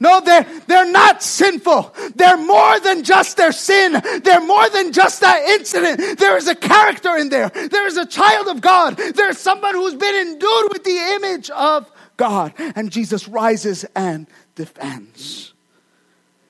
No, 0.00 0.20
they're, 0.20 0.44
they're 0.66 0.90
not 0.90 1.22
sinful. 1.22 1.94
They're 2.14 2.36
more 2.36 2.78
than 2.80 3.04
just 3.04 3.38
their 3.38 3.52
sin. 3.52 4.02
They're 4.22 4.44
more 4.44 4.68
than 4.68 4.92
just 4.92 5.20
that 5.22 5.42
incident. 5.48 6.18
There 6.18 6.36
is 6.36 6.46
a 6.48 6.54
character 6.54 7.16
in 7.16 7.30
there. 7.30 7.48
There 7.48 7.86
is 7.86 7.96
a 7.96 8.04
child 8.04 8.48
of 8.48 8.60
God. 8.60 8.96
There's 8.96 9.38
someone 9.38 9.74
who's 9.74 9.94
been 9.94 10.14
endued 10.14 10.72
with 10.72 10.84
the 10.84 10.98
image 11.16 11.48
of 11.50 11.90
God. 12.16 12.52
And 12.58 12.90
Jesus 12.90 13.28
rises 13.28 13.84
and 13.96 14.26
defends. 14.54 15.52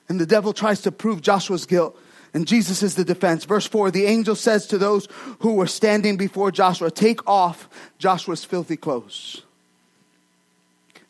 And 0.07 0.19
the 0.19 0.25
devil 0.25 0.53
tries 0.53 0.81
to 0.81 0.91
prove 0.91 1.21
Joshua's 1.21 1.65
guilt. 1.65 1.99
And 2.33 2.45
Jesus 2.45 2.83
is 2.83 2.95
the 2.95 3.05
defense. 3.05 3.45
Verse 3.45 3.65
4 3.65 3.91
the 3.91 4.05
angel 4.05 4.35
says 4.35 4.67
to 4.67 4.77
those 4.77 5.07
who 5.39 5.53
were 5.53 5.67
standing 5.67 6.17
before 6.17 6.51
Joshua, 6.51 6.91
Take 6.91 7.25
off 7.27 7.69
Joshua's 7.97 8.43
filthy 8.43 8.75
clothes. 8.75 9.41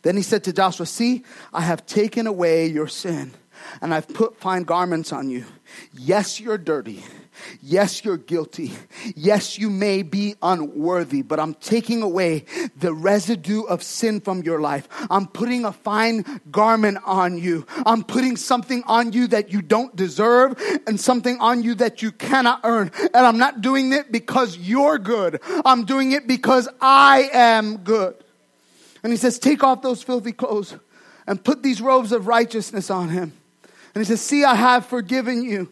Then 0.04 0.16
he 0.16 0.22
said 0.22 0.44
to 0.44 0.54
Joshua, 0.54 0.86
See, 0.86 1.24
I 1.52 1.62
have 1.62 1.88
taken 1.88 2.28
away 2.28 2.68
your 2.68 2.88
sin, 2.88 3.34
and 3.82 3.92
I've 3.92 4.08
put 4.08 4.38
fine 4.38 4.62
garments 4.64 5.12
on 5.12 5.32
you. 5.32 5.46
Yes, 5.94 6.40
you're 6.40 6.60
dirty. 6.60 7.04
Yes, 7.62 8.04
you're 8.04 8.18
guilty. 8.18 8.74
Yes, 9.16 9.58
you 9.58 9.70
may 9.70 10.04
be 10.04 10.36
unworthy, 10.42 11.22
but 11.22 11.40
I'm 11.40 11.54
taking 11.56 12.02
away 12.02 12.46
the 12.78 12.94
residue 12.94 13.64
of 13.64 13.84
sin 13.84 14.22
from 14.22 14.42
your 14.44 14.60
life. 14.60 14.88
I'm 15.10 15.28
putting 15.28 15.66
a 15.66 15.72
fine 15.72 16.42
garment 16.52 17.00
on 17.06 17.38
you. 17.38 17.66
I'm 17.86 18.04
putting 18.04 18.38
something 18.38 18.84
on 18.86 19.14
you 19.14 19.28
that 19.28 19.52
you 19.52 19.62
don't 19.62 19.96
deserve 19.96 20.60
and 20.88 21.00
something 21.00 21.40
on 21.40 21.64
you 21.64 21.76
that 21.76 22.02
you 22.02 22.12
cannot 22.12 22.62
earn. 22.64 22.92
And 23.00 23.26
I'm 23.26 23.38
not 23.38 23.62
doing 23.62 23.94
it 23.94 24.12
because 24.12 24.58
you're 24.58 24.98
good. 24.98 25.42
I'm 25.66 25.86
doing 25.86 26.12
it 26.12 26.28
because 26.28 26.68
I 26.82 27.30
am 27.34 27.78
good. 27.78 28.16
And 29.04 29.14
he 29.14 29.18
says, 29.18 29.38
Take 29.38 29.64
off 29.64 29.82
those 29.82 30.02
filthy 30.02 30.32
clothes 30.32 30.76
and 31.28 31.44
put 31.44 31.64
these 31.64 31.82
robes 31.82 32.12
of 32.12 32.28
righteousness 32.28 32.90
on 32.90 33.10
him. 33.10 33.34
And 33.94 34.04
he 34.04 34.06
says, 34.06 34.22
See, 34.22 34.44
I 34.44 34.56
have 34.56 34.86
forgiven 34.86 35.44
you. 35.44 35.70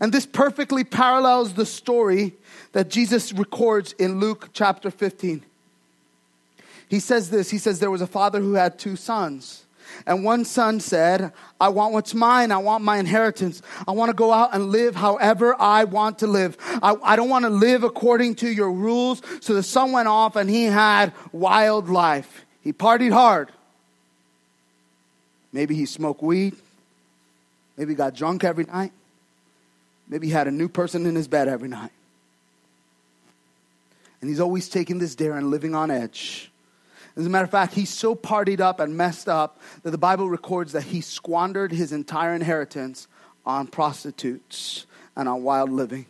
And 0.00 0.12
this 0.12 0.26
perfectly 0.26 0.84
parallels 0.84 1.54
the 1.54 1.66
story 1.66 2.34
that 2.72 2.90
Jesus 2.90 3.32
records 3.32 3.92
in 3.94 4.20
Luke 4.20 4.50
chapter 4.52 4.90
15. 4.90 5.44
He 6.88 7.00
says 7.00 7.30
this 7.30 7.50
He 7.50 7.58
says, 7.58 7.80
There 7.80 7.90
was 7.90 8.02
a 8.02 8.06
father 8.06 8.40
who 8.40 8.54
had 8.54 8.78
two 8.78 8.96
sons. 8.96 9.64
And 10.06 10.24
one 10.24 10.44
son 10.44 10.80
said, 10.80 11.32
I 11.60 11.68
want 11.68 11.92
what's 11.92 12.14
mine. 12.14 12.52
I 12.52 12.58
want 12.58 12.82
my 12.82 12.98
inheritance. 12.98 13.62
I 13.86 13.92
want 13.92 14.10
to 14.10 14.14
go 14.14 14.32
out 14.32 14.54
and 14.54 14.70
live 14.70 14.96
however 14.96 15.54
I 15.60 15.84
want 15.84 16.18
to 16.20 16.26
live. 16.26 16.56
I, 16.82 16.96
I 17.02 17.16
don't 17.16 17.28
want 17.28 17.44
to 17.44 17.50
live 17.50 17.84
according 17.84 18.36
to 18.36 18.48
your 18.48 18.72
rules. 18.72 19.22
So 19.40 19.54
the 19.54 19.62
son 19.62 19.92
went 19.92 20.08
off 20.08 20.36
and 20.36 20.48
he 20.48 20.64
had 20.64 21.12
wild 21.32 21.88
life. 21.88 22.44
He 22.60 22.72
partied 22.72 23.12
hard. 23.12 23.50
Maybe 25.52 25.74
he 25.74 25.86
smoked 25.86 26.22
weed. 26.22 26.56
Maybe 27.76 27.92
he 27.92 27.96
got 27.96 28.14
drunk 28.14 28.42
every 28.42 28.64
night. 28.64 28.92
Maybe 30.14 30.28
he 30.28 30.32
had 30.32 30.46
a 30.46 30.52
new 30.52 30.68
person 30.68 31.06
in 31.06 31.16
his 31.16 31.26
bed 31.26 31.48
every 31.48 31.68
night. 31.68 31.90
And 34.20 34.30
he's 34.30 34.38
always 34.38 34.68
taking 34.68 34.98
this 35.00 35.16
dare 35.16 35.36
and 35.36 35.50
living 35.50 35.74
on 35.74 35.90
edge. 35.90 36.52
As 37.16 37.26
a 37.26 37.28
matter 37.28 37.46
of 37.46 37.50
fact, 37.50 37.74
he's 37.74 37.90
so 37.90 38.14
partied 38.14 38.60
up 38.60 38.78
and 38.78 38.96
messed 38.96 39.28
up 39.28 39.60
that 39.82 39.90
the 39.90 39.98
Bible 39.98 40.30
records 40.30 40.70
that 40.70 40.84
he 40.84 41.00
squandered 41.00 41.72
his 41.72 41.90
entire 41.90 42.32
inheritance 42.32 43.08
on 43.44 43.66
prostitutes 43.66 44.86
and 45.16 45.28
on 45.28 45.42
wild 45.42 45.70
living. 45.70 46.06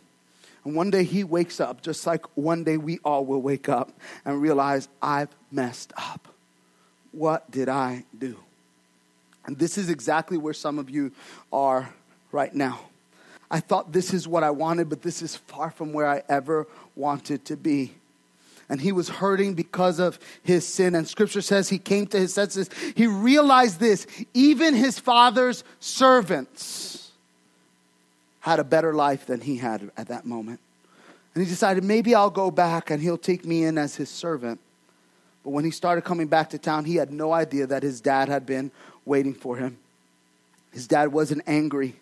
And 0.65 0.75
one 0.75 0.91
day 0.91 1.03
he 1.03 1.23
wakes 1.23 1.59
up, 1.59 1.81
just 1.81 2.05
like 2.05 2.27
one 2.37 2.63
day 2.63 2.77
we 2.77 2.99
all 3.03 3.25
will 3.25 3.41
wake 3.41 3.69
up 3.69 3.91
and 4.23 4.39
realize, 4.39 4.87
I've 5.01 5.29
messed 5.51 5.93
up. 5.97 6.27
What 7.11 7.49
did 7.49 7.69
I 7.69 8.05
do? 8.15 8.37
And 9.47 9.57
this 9.57 9.79
is 9.79 9.89
exactly 9.89 10.37
where 10.37 10.53
some 10.53 10.77
of 10.77 10.91
you 10.91 11.11
are 11.51 11.91
right 12.31 12.53
now. 12.53 12.81
I 13.49 13.59
thought 13.59 13.91
this 13.91 14.13
is 14.13 14.27
what 14.27 14.43
I 14.43 14.49
wanted, 14.49 14.89
but 14.89 15.01
this 15.01 15.21
is 15.21 15.35
far 15.35 15.71
from 15.71 15.93
where 15.93 16.07
I 16.07 16.23
ever 16.27 16.67
wanted 16.95 17.45
to 17.45 17.57
be. 17.57 17.93
And 18.67 18.81
he 18.81 18.91
was 18.91 19.07
hurting 19.07 19.53
because 19.53 19.99
of 19.99 20.17
his 20.41 20.65
sin. 20.65 20.95
And 20.95 21.07
scripture 21.07 21.41
says 21.41 21.69
he 21.69 21.77
came 21.77 22.07
to 22.07 22.17
his 22.17 22.33
senses. 22.33 22.69
He 22.95 23.05
realized 23.05 23.79
this 23.79 24.07
even 24.33 24.73
his 24.73 24.97
father's 24.97 25.63
servants 25.79 27.11
had 28.39 28.59
a 28.59 28.63
better 28.63 28.93
life 28.93 29.27
than 29.27 29.41
he 29.41 29.57
had 29.57 29.91
at 29.97 30.07
that 30.07 30.25
moment. 30.25 30.59
And 31.33 31.43
he 31.43 31.49
decided 31.49 31.83
maybe 31.83 32.15
I'll 32.15 32.29
go 32.29 32.49
back 32.49 32.89
and 32.89 33.01
he'll 33.01 33.17
take 33.17 33.45
me 33.45 33.65
in 33.65 33.77
as 33.77 33.95
his 33.95 34.09
servant. 34.09 34.59
But 35.43 35.51
when 35.51 35.65
he 35.65 35.71
started 35.71 36.03
coming 36.03 36.27
back 36.27 36.49
to 36.51 36.57
town, 36.57 36.85
he 36.85 36.95
had 36.95 37.11
no 37.11 37.31
idea 37.33 37.67
that 37.67 37.83
his 37.83 38.01
dad 38.01 38.29
had 38.29 38.45
been 38.47 38.71
waiting 39.05 39.33
for 39.33 39.57
him. 39.57 39.77
His 40.71 40.87
dad 40.87 41.11
wasn't 41.11 41.43
angry. 41.45 41.95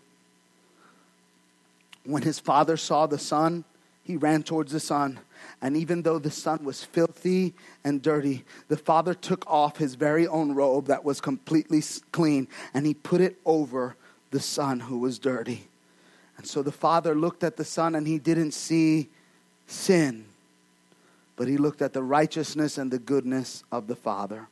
When 2.05 2.23
his 2.23 2.39
father 2.39 2.77
saw 2.77 3.05
the 3.05 3.17
son, 3.17 3.63
he 4.03 4.17
ran 4.17 4.43
towards 4.43 4.71
the 4.71 4.79
son. 4.79 5.19
And 5.61 5.77
even 5.77 6.01
though 6.01 6.19
the 6.19 6.31
son 6.31 6.63
was 6.63 6.83
filthy 6.83 7.53
and 7.83 8.01
dirty, 8.01 8.43
the 8.67 8.77
father 8.77 9.13
took 9.13 9.49
off 9.49 9.77
his 9.77 9.95
very 9.95 10.27
own 10.27 10.53
robe 10.53 10.87
that 10.87 11.05
was 11.05 11.21
completely 11.21 11.81
clean 12.11 12.47
and 12.73 12.85
he 12.85 12.93
put 12.93 13.21
it 13.21 13.37
over 13.45 13.95
the 14.31 14.39
son 14.39 14.81
who 14.81 14.99
was 14.99 15.19
dirty. 15.19 15.67
And 16.37 16.45
so 16.45 16.61
the 16.61 16.71
father 16.71 17.15
looked 17.15 17.43
at 17.43 17.55
the 17.55 17.63
son 17.63 17.95
and 17.95 18.05
he 18.07 18.19
didn't 18.19 18.51
see 18.51 19.09
sin, 19.67 20.25
but 21.35 21.47
he 21.47 21.57
looked 21.57 21.81
at 21.81 21.93
the 21.93 22.03
righteousness 22.03 22.77
and 22.77 22.91
the 22.91 22.99
goodness 22.99 23.63
of 23.71 23.87
the 23.87 23.95
father. 23.95 24.47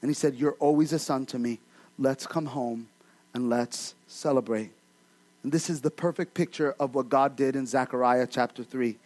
And 0.00 0.10
he 0.10 0.14
said, 0.14 0.34
You're 0.34 0.56
always 0.58 0.92
a 0.92 0.98
son 0.98 1.26
to 1.26 1.38
me. 1.38 1.60
Let's 1.98 2.26
come 2.26 2.46
home 2.46 2.88
and 3.34 3.48
let's 3.48 3.94
celebrate. 4.08 4.70
And 5.42 5.52
this 5.52 5.68
is 5.68 5.80
the 5.80 5.90
perfect 5.90 6.34
picture 6.34 6.74
of 6.78 6.94
what 6.94 7.08
God 7.08 7.36
did 7.36 7.56
in 7.56 7.66
Zechariah 7.66 8.26
chapter 8.30 8.62
3. 8.62 8.98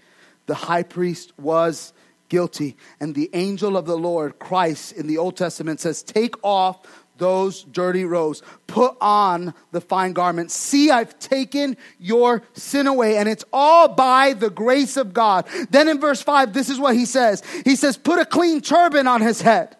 The 0.46 0.54
high 0.54 0.82
priest 0.82 1.32
was 1.38 1.92
guilty, 2.28 2.76
and 3.00 3.14
the 3.14 3.30
angel 3.32 3.76
of 3.76 3.86
the 3.86 3.96
Lord, 3.96 4.38
Christ, 4.38 4.92
in 4.92 5.06
the 5.06 5.18
Old 5.18 5.36
Testament 5.36 5.80
says, 5.80 6.02
Take 6.02 6.34
off 6.42 6.86
those 7.18 7.62
dirty 7.64 8.04
robes, 8.04 8.42
put 8.66 8.94
on 9.00 9.54
the 9.72 9.80
fine 9.80 10.12
garment. 10.12 10.50
See, 10.50 10.90
I've 10.90 11.18
taken 11.18 11.76
your 11.98 12.42
sin 12.52 12.86
away, 12.86 13.16
and 13.16 13.28
it's 13.28 13.44
all 13.52 13.88
by 13.88 14.34
the 14.34 14.50
grace 14.50 14.96
of 14.96 15.14
God. 15.14 15.46
Then 15.70 15.88
in 15.88 15.98
verse 16.00 16.22
5, 16.22 16.52
this 16.52 16.68
is 16.68 16.78
what 16.78 16.94
he 16.94 17.06
says 17.06 17.42
He 17.64 17.76
says, 17.76 17.96
Put 17.96 18.18
a 18.18 18.26
clean 18.26 18.60
turban 18.60 19.06
on 19.06 19.20
his 19.20 19.40
head. 19.40 19.76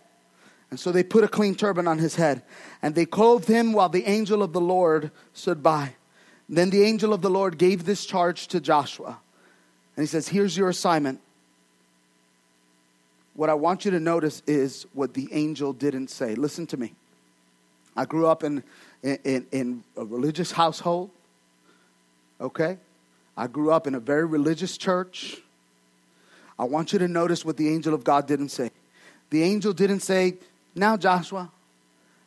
And 0.70 0.80
so 0.80 0.90
they 0.90 1.04
put 1.04 1.22
a 1.22 1.28
clean 1.28 1.54
turban 1.54 1.86
on 1.86 1.98
his 1.98 2.16
head, 2.16 2.42
and 2.82 2.94
they 2.94 3.06
clothed 3.06 3.46
him 3.46 3.72
while 3.72 3.88
the 3.88 4.04
angel 4.04 4.42
of 4.42 4.52
the 4.52 4.60
Lord 4.60 5.12
stood 5.32 5.62
by. 5.62 5.94
Then 6.48 6.70
the 6.70 6.82
angel 6.82 7.12
of 7.12 7.22
the 7.22 7.30
Lord 7.30 7.58
gave 7.58 7.84
this 7.84 8.06
charge 8.06 8.46
to 8.48 8.60
Joshua. 8.60 9.18
And 9.96 10.02
he 10.02 10.06
says, 10.06 10.28
Here's 10.28 10.56
your 10.56 10.68
assignment. 10.68 11.20
What 13.34 13.50
I 13.50 13.54
want 13.54 13.84
you 13.84 13.90
to 13.90 14.00
notice 14.00 14.42
is 14.46 14.86
what 14.94 15.14
the 15.14 15.28
angel 15.32 15.72
didn't 15.72 16.08
say. 16.08 16.34
Listen 16.34 16.66
to 16.68 16.76
me. 16.76 16.94
I 17.96 18.04
grew 18.04 18.26
up 18.26 18.44
in, 18.44 18.62
in, 19.02 19.46
in 19.52 19.84
a 19.96 20.04
religious 20.04 20.52
household, 20.52 21.10
okay? 22.40 22.78
I 23.36 23.46
grew 23.46 23.72
up 23.72 23.86
in 23.86 23.94
a 23.94 24.00
very 24.00 24.24
religious 24.24 24.78
church. 24.78 25.38
I 26.58 26.64
want 26.64 26.92
you 26.92 26.98
to 26.98 27.08
notice 27.08 27.44
what 27.44 27.56
the 27.56 27.68
angel 27.68 27.92
of 27.92 28.04
God 28.04 28.26
didn't 28.26 28.50
say. 28.50 28.70
The 29.30 29.42
angel 29.42 29.72
didn't 29.72 30.00
say, 30.00 30.36
Now, 30.74 30.96
Joshua, 30.96 31.50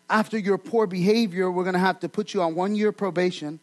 after 0.10 0.38
your 0.38 0.58
poor 0.58 0.86
behavior, 0.86 1.50
we're 1.50 1.64
going 1.64 1.74
to 1.74 1.80
have 1.80 2.00
to 2.02 2.10
put 2.10 2.34
you 2.34 2.42
on 2.42 2.54
one 2.54 2.76
year 2.76 2.92
probation 2.92 3.60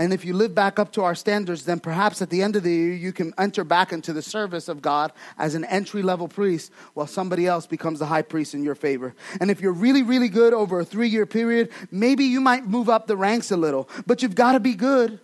and 0.00 0.14
if 0.14 0.24
you 0.24 0.32
live 0.32 0.54
back 0.54 0.78
up 0.78 0.92
to 0.92 1.02
our 1.02 1.14
standards, 1.14 1.66
then 1.66 1.78
perhaps 1.78 2.22
at 2.22 2.30
the 2.30 2.42
end 2.42 2.56
of 2.56 2.62
the 2.62 2.72
year, 2.72 2.94
you 2.94 3.12
can 3.12 3.34
enter 3.36 3.64
back 3.64 3.92
into 3.92 4.14
the 4.14 4.22
service 4.22 4.66
of 4.66 4.80
God 4.80 5.12
as 5.36 5.54
an 5.54 5.66
entry 5.66 6.00
level 6.00 6.26
priest 6.26 6.72
while 6.94 7.06
somebody 7.06 7.46
else 7.46 7.66
becomes 7.66 7.98
the 7.98 8.06
high 8.06 8.22
priest 8.22 8.54
in 8.54 8.64
your 8.64 8.74
favor. 8.74 9.14
And 9.42 9.50
if 9.50 9.60
you're 9.60 9.74
really, 9.74 10.02
really 10.02 10.30
good 10.30 10.54
over 10.54 10.80
a 10.80 10.86
three 10.86 11.08
year 11.08 11.26
period, 11.26 11.68
maybe 11.90 12.24
you 12.24 12.40
might 12.40 12.64
move 12.64 12.88
up 12.88 13.08
the 13.08 13.16
ranks 13.16 13.50
a 13.50 13.58
little, 13.58 13.90
but 14.06 14.22
you've 14.22 14.34
got 14.34 14.52
to 14.52 14.60
be 14.60 14.72
good. 14.72 15.20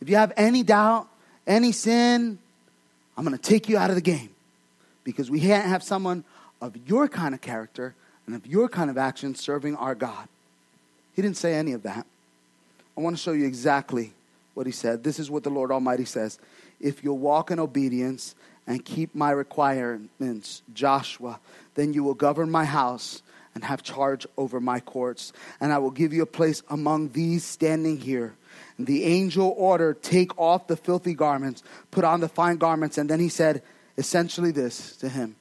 If 0.00 0.08
you 0.08 0.16
have 0.16 0.32
any 0.38 0.62
doubt, 0.62 1.08
any 1.46 1.72
sin, 1.72 2.38
I'm 3.18 3.24
going 3.24 3.36
to 3.36 3.42
take 3.42 3.68
you 3.68 3.76
out 3.76 3.90
of 3.90 3.96
the 3.96 4.02
game 4.02 4.30
because 5.04 5.30
we 5.30 5.40
can't 5.40 5.66
have 5.66 5.82
someone 5.82 6.24
of 6.62 6.74
your 6.86 7.06
kind 7.06 7.34
of 7.34 7.42
character 7.42 7.94
and 8.26 8.34
of 8.34 8.46
your 8.46 8.70
kind 8.70 8.88
of 8.88 8.96
action 8.96 9.34
serving 9.34 9.76
our 9.76 9.94
God. 9.94 10.26
He 11.14 11.20
didn't 11.20 11.36
say 11.36 11.52
any 11.52 11.72
of 11.72 11.82
that. 11.82 12.06
I 12.96 13.00
want 13.00 13.16
to 13.16 13.22
show 13.22 13.32
you 13.32 13.46
exactly 13.46 14.12
what 14.54 14.66
he 14.66 14.72
said. 14.72 15.02
This 15.02 15.18
is 15.18 15.30
what 15.30 15.44
the 15.44 15.50
Lord 15.50 15.70
Almighty 15.70 16.04
says. 16.04 16.38
If 16.80 17.02
you'll 17.02 17.18
walk 17.18 17.50
in 17.50 17.58
obedience 17.58 18.34
and 18.66 18.84
keep 18.84 19.14
my 19.14 19.30
requirements, 19.30 20.62
Joshua, 20.74 21.40
then 21.74 21.94
you 21.94 22.04
will 22.04 22.14
govern 22.14 22.50
my 22.50 22.64
house 22.64 23.22
and 23.54 23.64
have 23.64 23.82
charge 23.82 24.26
over 24.36 24.60
my 24.60 24.80
courts. 24.80 25.32
And 25.60 25.72
I 25.72 25.78
will 25.78 25.90
give 25.90 26.12
you 26.12 26.22
a 26.22 26.26
place 26.26 26.62
among 26.68 27.10
these 27.10 27.44
standing 27.44 27.98
here. 27.98 28.34
And 28.78 28.86
the 28.86 29.04
angel 29.04 29.54
ordered, 29.56 30.02
Take 30.02 30.38
off 30.38 30.66
the 30.66 30.76
filthy 30.76 31.14
garments, 31.14 31.62
put 31.90 32.04
on 32.04 32.20
the 32.20 32.28
fine 32.28 32.56
garments. 32.56 32.98
And 32.98 33.08
then 33.08 33.20
he 33.20 33.28
said 33.28 33.62
essentially 33.98 34.50
this 34.50 34.96
to 34.96 35.08
him 35.08 35.36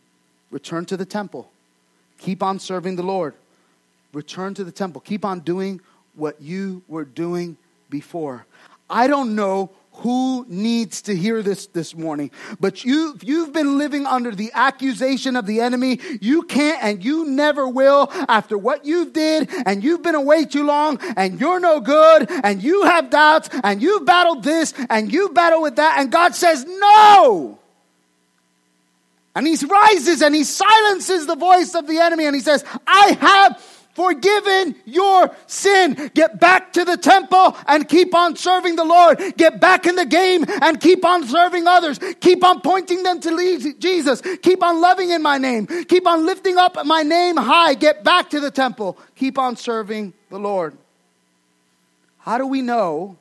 Return 0.49 0.85
to 0.85 0.97
the 0.97 1.05
temple. 1.05 1.49
Keep 2.19 2.43
on 2.43 2.59
serving 2.59 2.97
the 2.97 3.03
Lord. 3.03 3.33
Return 4.13 4.53
to 4.55 4.63
the 4.63 4.71
temple. 4.71 5.01
Keep 5.01 5.23
on 5.23 5.39
doing 5.39 5.81
what 6.15 6.41
you 6.41 6.83
were 6.87 7.05
doing 7.05 7.57
before. 7.89 8.45
I 8.89 9.07
don't 9.07 9.35
know 9.35 9.71
who 9.93 10.45
needs 10.47 11.03
to 11.03 11.15
hear 11.15 11.41
this 11.43 11.67
this 11.67 11.95
morning. 11.95 12.31
But 12.59 12.83
you, 12.83 13.17
you've 13.21 13.53
been 13.53 13.77
living 13.77 14.05
under 14.05 14.33
the 14.33 14.51
accusation 14.53 15.35
of 15.35 15.45
the 15.45 15.61
enemy. 15.61 15.99
You 16.21 16.43
can't 16.43 16.83
and 16.83 17.03
you 17.03 17.25
never 17.25 17.67
will 17.67 18.07
after 18.27 18.57
what 18.57 18.85
you 18.85 19.11
did 19.11 19.49
and 19.65 19.83
you've 19.83 20.01
been 20.01 20.15
away 20.15 20.45
too 20.45 20.63
long 20.63 20.97
and 21.17 21.39
you're 21.39 21.59
no 21.59 21.81
good 21.81 22.31
and 22.43 22.63
you 22.63 22.83
have 22.83 23.09
doubts 23.09 23.49
and 23.63 23.81
you've 23.81 24.05
battled 24.05 24.43
this 24.43 24.73
and 24.89 25.11
you've 25.11 25.33
battled 25.33 25.61
with 25.61 25.75
that 25.75 25.99
and 25.99 26.11
God 26.11 26.35
says 26.35 26.65
no. 26.65 27.59
And 29.35 29.47
he 29.47 29.55
rises 29.65 30.21
and 30.21 30.33
he 30.33 30.43
silences 30.43 31.25
the 31.25 31.35
voice 31.35 31.75
of 31.75 31.87
the 31.87 31.99
enemy 31.99 32.25
and 32.25 32.35
he 32.35 32.41
says, 32.41 32.65
I 32.87 33.17
have 33.19 33.80
forgiven 33.93 34.75
your 34.85 35.35
sin. 35.47 36.11
Get 36.13 36.39
back 36.39 36.73
to 36.73 36.85
the 36.85 36.97
temple 36.97 37.55
and 37.67 37.87
keep 37.87 38.13
on 38.15 38.35
serving 38.35 38.75
the 38.75 38.85
Lord. 38.85 39.21
Get 39.37 39.59
back 39.59 39.85
in 39.85 39.95
the 39.95 40.05
game 40.05 40.45
and 40.47 40.79
keep 40.79 41.05
on 41.05 41.27
serving 41.27 41.67
others. 41.67 41.99
Keep 42.19 42.43
on 42.43 42.61
pointing 42.61 43.03
them 43.03 43.19
to 43.21 43.73
Jesus. 43.79 44.21
Keep 44.41 44.63
on 44.63 44.81
loving 44.81 45.09
in 45.09 45.21
my 45.21 45.37
name. 45.37 45.67
Keep 45.67 46.07
on 46.07 46.25
lifting 46.25 46.57
up 46.57 46.77
my 46.85 47.03
name 47.03 47.37
high. 47.37 47.73
Get 47.73 48.03
back 48.03 48.29
to 48.31 48.39
the 48.39 48.51
temple. 48.51 48.97
Keep 49.15 49.37
on 49.37 49.55
serving 49.55 50.13
the 50.29 50.39
Lord. 50.39 50.77
How 52.19 52.37
do 52.37 52.45
we 52.45 52.61
know 52.61 53.17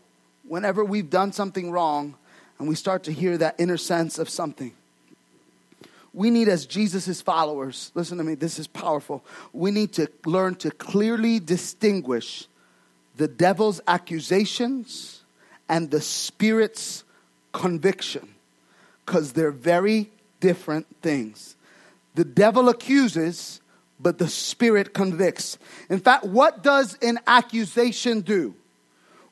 whenever 0.47 0.85
we've 0.85 1.09
done 1.09 1.33
something 1.33 1.71
wrong 1.71 2.15
and 2.59 2.69
we 2.69 2.75
start 2.75 3.05
to 3.05 3.13
hear 3.13 3.39
that 3.39 3.55
inner 3.59 3.79
sense 3.79 4.19
of 4.19 4.29
something? 4.29 4.73
We 6.13 6.31
need 6.31 6.49
as 6.49 6.67
Jesus' 6.67 7.23
followers, 7.23 7.93
listen 7.95 8.19
to 8.19 8.25
me, 8.25 8.35
this 8.35 8.59
is 8.59 8.67
powerful. 8.67 9.25
We 9.53 9.71
need 9.71 9.93
to 9.95 10.11
learn 10.27 10.57
to 10.57 10.71
clearly 10.71 11.39
distinguish 11.39 12.49
the 13.17 13.29
devil's 13.29 13.81
accusations 13.87 15.23
and 15.69 15.91
the 15.91 16.01
spirit's 16.01 17.05
conviction 17.53 18.29
because 19.05 19.33
they're 19.33 19.51
very 19.51 20.11
different 20.41 20.87
things. 21.01 21.57
The 22.15 22.25
devil 22.25 22.69
accuses, 22.69 23.61
but 24.01 24.19
the 24.19 24.29
spirit 24.29 24.93
convicts. 24.93 25.59
In 25.89 26.01
fact, 26.01 26.25
what 26.25 26.63
does 26.63 26.99
an 27.03 27.21
accusation 27.27 28.23
do? 28.23 28.55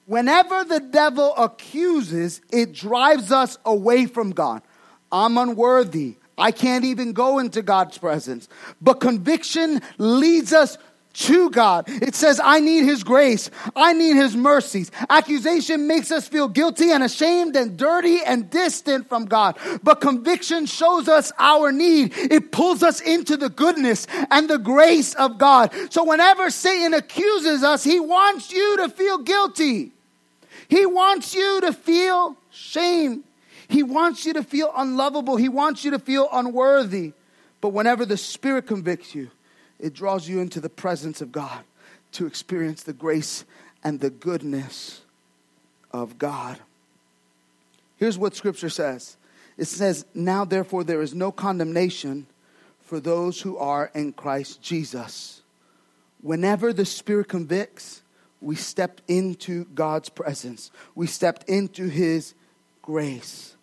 Whenever 0.06 0.64
the 0.64 0.80
devil 0.80 1.34
accuses, 1.36 2.40
it 2.50 2.72
drives 2.72 3.32
us 3.32 3.58
away 3.64 4.06
from 4.06 4.30
God. 4.30 4.62
I'm 5.10 5.36
unworthy. 5.36 6.16
I 6.38 6.52
can't 6.52 6.84
even 6.84 7.12
go 7.12 7.38
into 7.38 7.62
God's 7.62 7.98
presence. 7.98 8.48
But 8.80 8.94
conviction 8.94 9.82
leads 9.98 10.52
us 10.52 10.78
to 11.18 11.50
God. 11.50 11.86
It 11.88 12.14
says, 12.14 12.40
I 12.42 12.60
need 12.60 12.84
His 12.84 13.02
grace. 13.02 13.50
I 13.74 13.92
need 13.92 14.14
His 14.14 14.36
mercies. 14.36 14.92
Accusation 15.10 15.86
makes 15.86 16.12
us 16.12 16.28
feel 16.28 16.48
guilty 16.48 16.92
and 16.92 17.02
ashamed 17.02 17.56
and 17.56 17.76
dirty 17.76 18.20
and 18.24 18.48
distant 18.48 19.08
from 19.08 19.24
God. 19.24 19.58
But 19.82 20.00
conviction 20.00 20.66
shows 20.66 21.08
us 21.08 21.32
our 21.38 21.72
need. 21.72 22.12
It 22.16 22.52
pulls 22.52 22.82
us 22.82 23.00
into 23.00 23.36
the 23.36 23.48
goodness 23.48 24.06
and 24.30 24.48
the 24.48 24.58
grace 24.58 25.14
of 25.14 25.38
God. 25.38 25.74
So 25.90 26.04
whenever 26.04 26.50
Satan 26.50 26.94
accuses 26.94 27.64
us, 27.64 27.82
he 27.82 27.98
wants 27.98 28.52
you 28.52 28.76
to 28.78 28.88
feel 28.88 29.18
guilty. 29.18 29.92
He 30.68 30.86
wants 30.86 31.34
you 31.34 31.62
to 31.62 31.72
feel 31.72 32.36
shame. 32.50 33.24
He 33.68 33.82
wants 33.82 34.24
you 34.24 34.32
to 34.34 34.42
feel 34.42 34.72
unlovable. 34.76 35.36
He 35.36 35.48
wants 35.48 35.84
you 35.84 35.90
to 35.90 35.98
feel 35.98 36.28
unworthy. 36.32 37.12
But 37.60 37.70
whenever 37.70 38.06
the 38.06 38.16
Spirit 38.16 38.66
convicts 38.66 39.14
you, 39.14 39.30
it 39.78 39.94
draws 39.94 40.28
you 40.28 40.40
into 40.40 40.60
the 40.60 40.68
presence 40.68 41.20
of 41.20 41.32
God 41.32 41.64
to 42.12 42.26
experience 42.26 42.82
the 42.82 42.92
grace 42.92 43.44
and 43.84 44.00
the 44.00 44.10
goodness 44.10 45.02
of 45.92 46.18
God. 46.18 46.58
Here's 47.96 48.18
what 48.18 48.34
Scripture 48.34 48.70
says 48.70 49.16
it 49.56 49.66
says, 49.66 50.06
Now 50.14 50.44
therefore 50.44 50.84
there 50.84 51.02
is 51.02 51.14
no 51.14 51.30
condemnation 51.30 52.26
for 52.80 53.00
those 53.00 53.42
who 53.42 53.58
are 53.58 53.90
in 53.94 54.12
Christ 54.12 54.62
Jesus. 54.62 55.42
Whenever 56.22 56.72
the 56.72 56.86
Spirit 56.86 57.28
convicts, 57.28 58.02
we 58.40 58.56
step 58.56 59.00
into 59.08 59.64
God's 59.66 60.08
presence, 60.08 60.70
we 60.94 61.06
stepped 61.06 61.48
into 61.48 61.88
His 61.88 62.34
grace. 62.82 63.56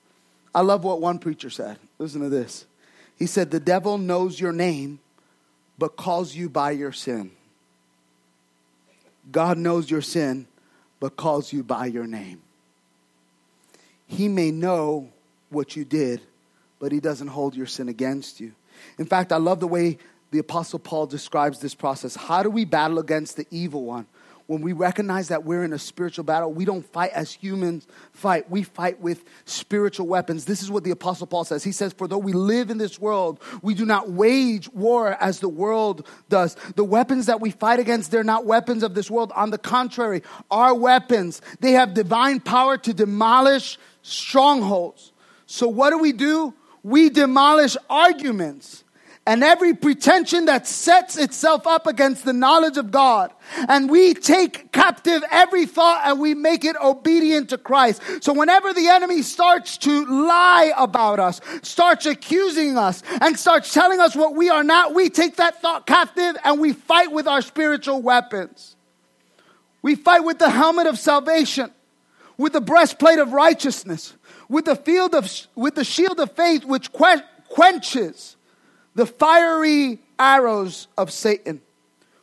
I 0.55 0.61
love 0.61 0.85
what 0.85 1.01
one 1.01 1.19
preacher 1.19 1.49
said. 1.49 1.77
Listen 1.99 2.21
to 2.21 2.29
this. 2.29 2.65
He 3.17 3.25
said, 3.25 3.51
The 3.51 3.59
devil 3.59 3.97
knows 3.97 4.39
your 4.39 4.53
name, 4.53 4.99
but 5.77 5.97
calls 5.97 6.33
you 6.33 6.49
by 6.49 6.71
your 6.71 6.93
sin. 6.93 7.31
God 9.29 9.57
knows 9.57 9.91
your 9.91 10.01
sin, 10.01 10.47
but 11.01 11.17
calls 11.17 11.51
you 11.51 11.61
by 11.61 11.87
your 11.87 12.07
name. 12.07 12.41
He 14.07 14.29
may 14.29 14.51
know 14.51 15.09
what 15.49 15.75
you 15.75 15.83
did, 15.83 16.21
but 16.79 16.93
he 16.93 17.01
doesn't 17.01 17.27
hold 17.27 17.55
your 17.55 17.65
sin 17.65 17.89
against 17.89 18.39
you. 18.39 18.53
In 18.97 19.05
fact, 19.05 19.33
I 19.33 19.37
love 19.37 19.59
the 19.59 19.67
way 19.67 19.97
the 20.31 20.39
Apostle 20.39 20.79
Paul 20.79 21.05
describes 21.05 21.59
this 21.59 21.75
process. 21.75 22.15
How 22.15 22.43
do 22.43 22.49
we 22.49 22.63
battle 22.63 22.99
against 22.99 23.35
the 23.35 23.47
evil 23.51 23.83
one? 23.83 24.05
When 24.47 24.61
we 24.61 24.73
recognize 24.73 25.29
that 25.29 25.43
we're 25.43 25.63
in 25.63 25.73
a 25.73 25.79
spiritual 25.79 26.23
battle, 26.23 26.53
we 26.53 26.65
don't 26.65 26.85
fight 26.85 27.11
as 27.13 27.31
humans 27.31 27.87
fight. 28.11 28.49
We 28.49 28.61
fight 28.61 28.99
with 28.99 29.23
spiritual 29.45 30.05
weapons. 30.07 30.45
This 30.45 30.61
is 30.61 30.69
what 30.69 30.83
the 30.83 30.91
Apostle 30.91 31.25
Paul 31.25 31.45
says. 31.45 31.63
He 31.63 31.71
says, 31.71 31.93
For 31.93 32.07
though 32.07 32.19
we 32.19 32.33
live 32.33 32.69
in 32.69 32.77
this 32.77 32.99
world, 32.99 33.41
we 33.63 33.73
do 33.73 33.85
not 33.85 34.11
wage 34.11 34.69
war 34.69 35.17
as 35.19 35.39
the 35.39 35.49
world 35.49 36.07
does. 36.29 36.55
The 36.75 36.83
weapons 36.83 37.25
that 37.25 37.41
we 37.41 37.49
fight 37.49 37.79
against, 37.79 38.11
they're 38.11 38.23
not 38.23 38.45
weapons 38.45 38.83
of 38.83 38.93
this 38.93 39.09
world. 39.09 39.31
On 39.35 39.49
the 39.49 39.57
contrary, 39.57 40.21
our 40.51 40.75
weapons, 40.75 41.41
they 41.59 41.71
have 41.71 41.95
divine 41.95 42.39
power 42.39 42.77
to 42.77 42.93
demolish 42.93 43.79
strongholds. 44.03 45.11
So 45.47 45.67
what 45.67 45.89
do 45.89 45.97
we 45.97 46.11
do? 46.11 46.53
We 46.83 47.09
demolish 47.09 47.75
arguments 47.89 48.84
and 49.27 49.43
every 49.43 49.73
pretension 49.73 50.45
that 50.45 50.67
sets 50.67 51.17
itself 51.17 51.65
up 51.65 51.87
against 51.87 52.25
the 52.25 52.33
knowledge 52.33 52.77
of 52.77 52.91
God. 52.91 53.33
And 53.67 53.89
we 53.89 54.13
take 54.13 54.71
captive 54.71 55.23
every 55.31 55.65
thought 55.65 56.01
and 56.05 56.19
we 56.19 56.35
make 56.35 56.63
it 56.63 56.75
obedient 56.75 57.49
to 57.49 57.57
Christ. 57.57 58.01
So 58.21 58.33
whenever 58.33 58.71
the 58.71 58.87
enemy 58.87 59.23
starts 59.23 59.77
to 59.79 60.05
lie 60.05 60.71
about 60.77 61.19
us, 61.19 61.41
starts 61.63 62.05
accusing 62.05 62.77
us, 62.77 63.01
and 63.19 63.37
starts 63.37 63.73
telling 63.73 63.99
us 63.99 64.15
what 64.15 64.35
we 64.35 64.49
are 64.49 64.63
not, 64.63 64.93
we 64.93 65.09
take 65.09 65.37
that 65.37 65.59
thought 65.59 65.87
captive 65.87 66.37
and 66.43 66.59
we 66.59 66.73
fight 66.73 67.11
with 67.11 67.27
our 67.27 67.41
spiritual 67.41 68.03
weapons. 68.03 68.75
We 69.81 69.95
fight 69.95 70.23
with 70.23 70.37
the 70.37 70.49
helmet 70.51 70.85
of 70.85 70.99
salvation, 70.99 71.71
with 72.37 72.53
the 72.53 72.61
breastplate 72.61 73.17
of 73.17 73.33
righteousness, 73.33 74.13
with 74.49 74.65
the 74.65 74.75
field 74.75 75.15
of, 75.15 75.31
with 75.55 75.73
the 75.73 75.83
shield 75.83 76.19
of 76.19 76.31
faith, 76.33 76.63
which 76.63 76.91
quenches 76.91 78.34
the 78.95 79.05
fiery 79.05 79.99
arrows 80.17 80.87
of 80.97 81.11
Satan, 81.11 81.61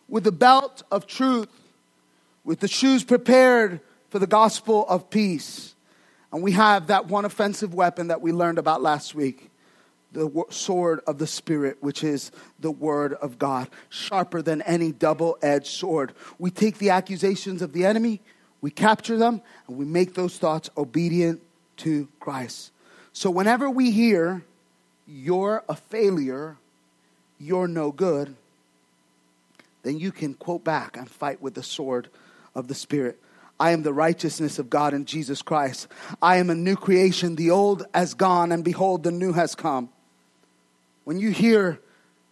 with 0.08 0.24
the 0.24 0.32
belt 0.32 0.82
of 0.90 1.06
truth, 1.06 1.48
with 2.44 2.60
the 2.60 2.68
shoes 2.68 3.04
prepared 3.04 3.80
for 4.10 4.18
the 4.18 4.26
gospel 4.26 4.86
of 4.88 5.08
peace. 5.10 5.74
And 6.32 6.42
we 6.42 6.52
have 6.52 6.88
that 6.88 7.06
one 7.06 7.24
offensive 7.24 7.74
weapon 7.74 8.08
that 8.08 8.20
we 8.20 8.32
learned 8.32 8.58
about 8.58 8.82
last 8.82 9.14
week 9.14 9.50
the 10.12 10.44
sword 10.50 11.00
of 11.06 11.18
the 11.18 11.26
Spirit, 11.26 11.78
which 11.80 12.04
is 12.04 12.30
the 12.60 12.70
Word 12.70 13.14
of 13.14 13.38
God, 13.38 13.68
sharper 13.88 14.42
than 14.42 14.62
any 14.62 14.92
double 14.92 15.38
edged 15.42 15.68
sword. 15.68 16.12
We 16.38 16.50
take 16.50 16.78
the 16.78 16.90
accusations 16.90 17.62
of 17.62 17.72
the 17.72 17.86
enemy, 17.86 18.20
we 18.60 18.70
capture 18.70 19.16
them, 19.16 19.40
and 19.66 19.76
we 19.76 19.84
make 19.84 20.14
those 20.14 20.36
thoughts 20.38 20.70
obedient 20.76 21.40
to 21.78 22.08
Christ. 22.20 22.72
So 23.12 23.30
whenever 23.30 23.68
we 23.68 23.90
hear, 23.90 24.44
you're 25.06 25.64
a 25.68 25.74
failure, 25.74 26.56
you're 27.42 27.68
no 27.68 27.90
good, 27.90 28.34
then 29.82 29.98
you 29.98 30.12
can 30.12 30.34
quote 30.34 30.62
back 30.62 30.96
and 30.96 31.10
fight 31.10 31.42
with 31.42 31.54
the 31.54 31.62
sword 31.62 32.08
of 32.54 32.68
the 32.68 32.74
Spirit. 32.74 33.18
I 33.58 33.72
am 33.72 33.82
the 33.82 33.92
righteousness 33.92 34.58
of 34.58 34.70
God 34.70 34.94
in 34.94 35.04
Jesus 35.04 35.42
Christ. 35.42 35.88
I 36.20 36.36
am 36.36 36.50
a 36.50 36.54
new 36.54 36.76
creation. 36.76 37.36
The 37.36 37.50
old 37.50 37.84
has 37.92 38.14
gone, 38.14 38.52
and 38.52 38.64
behold, 38.64 39.02
the 39.02 39.10
new 39.10 39.32
has 39.32 39.54
come. 39.54 39.88
When 41.04 41.18
you 41.18 41.30
hear 41.30 41.80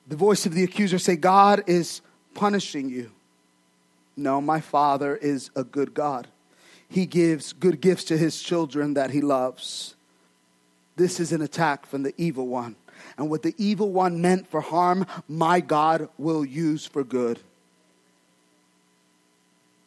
the 0.07 0.17
voice 0.17 0.47
of 0.47 0.55
the 0.55 0.65
accuser 0.65 0.99
say, 0.99 1.17
God 1.17 1.65
is 1.67 2.01
punishing 2.35 2.89
you, 2.89 3.11
no, 4.17 4.41
my 4.41 4.61
Father 4.61 5.17
is 5.17 5.51
a 5.57 5.65
good 5.65 5.95
God. 5.95 6.29
He 6.89 7.07
gives 7.07 7.53
good 7.53 7.81
gifts 7.81 8.05
to 8.05 8.19
his 8.19 8.41
children 8.41 8.95
that 8.95 9.11
he 9.11 9.21
loves. 9.21 9.95
This 10.97 11.21
is 11.21 11.33
an 11.33 11.43
attack 11.43 11.87
from 11.87 12.03
the 12.03 12.15
evil 12.17 12.47
one 12.47 12.77
and 13.17 13.31
what 13.31 13.43
the 13.43 13.55
evil 13.59 13.91
one 13.91 14.21
meant 14.21 14.47
for 14.49 14.61
harm, 14.61 15.07
my 15.29 15.61
God 15.61 16.09
will 16.19 16.45
use 16.45 16.87
for 16.87 17.05
good. 17.05 17.41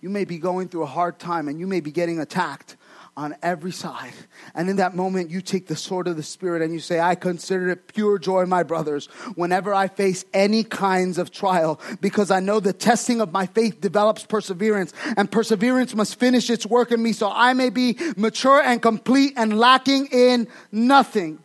You 0.02 0.10
may 0.10 0.26
be 0.26 0.38
going 0.38 0.68
through 0.68 0.84
a 0.84 0.88
hard 0.88 1.18
time 1.18 1.48
and 1.48 1.60
you 1.60 1.68
may 1.68 1.80
be 1.80 1.92
getting 1.92 2.20
attacked 2.20 2.76
on 3.16 3.36
every 3.44 3.72
side. 3.72 4.14
And 4.56 4.70
in 4.70 4.78
that 4.78 4.96
moment, 4.96 5.30
you 5.30 5.42
take 5.42 5.68
the 5.68 5.76
sword 5.76 6.08
of 6.08 6.16
the 6.16 6.24
Spirit 6.24 6.62
and 6.62 6.74
you 6.74 6.80
say, 6.80 7.00
I 7.00 7.16
consider 7.16 7.70
it 7.70 7.94
pure 7.94 8.18
joy, 8.18 8.46
my 8.46 8.64
brothers, 8.64 9.06
whenever 9.36 9.74
I 9.74 9.88
face 9.88 10.26
any 10.34 10.64
kinds 10.64 11.18
of 11.18 11.30
trial, 11.30 11.80
because 12.02 12.32
I 12.32 12.40
know 12.40 12.60
the 12.60 12.74
testing 12.74 13.22
of 13.22 13.32
my 13.32 13.46
faith 13.46 13.80
develops 13.80 14.26
perseverance, 14.26 14.94
and 15.16 15.32
perseverance 15.32 15.94
must 15.94 16.20
finish 16.20 16.50
its 16.50 16.66
work 16.66 16.92
in 16.92 17.04
me 17.04 17.14
so 17.14 17.32
I 17.32 17.54
may 17.54 17.70
be 17.70 17.98
mature 18.18 18.62
and 18.62 18.82
complete 18.82 19.34
and 19.38 19.60
lacking 19.60 20.08
in 20.08 20.48
nothing. 20.72 21.43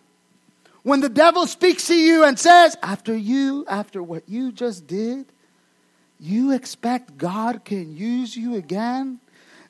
When 0.89 1.03
the 1.03 1.11
devil 1.11 1.47
speaks 1.47 1.89
to 1.89 1.95
you 1.95 2.25
and 2.25 2.39
says, 2.39 2.75
after 2.83 3.15
you, 3.15 3.67
after 3.69 4.03
what 4.03 4.27
you 4.27 4.51
just 4.51 4.87
did, 4.87 5.27
you 6.19 6.53
expect 6.53 7.19
God 7.19 7.63
can 7.63 7.95
use 7.95 8.35
you 8.35 8.55
again? 8.55 9.21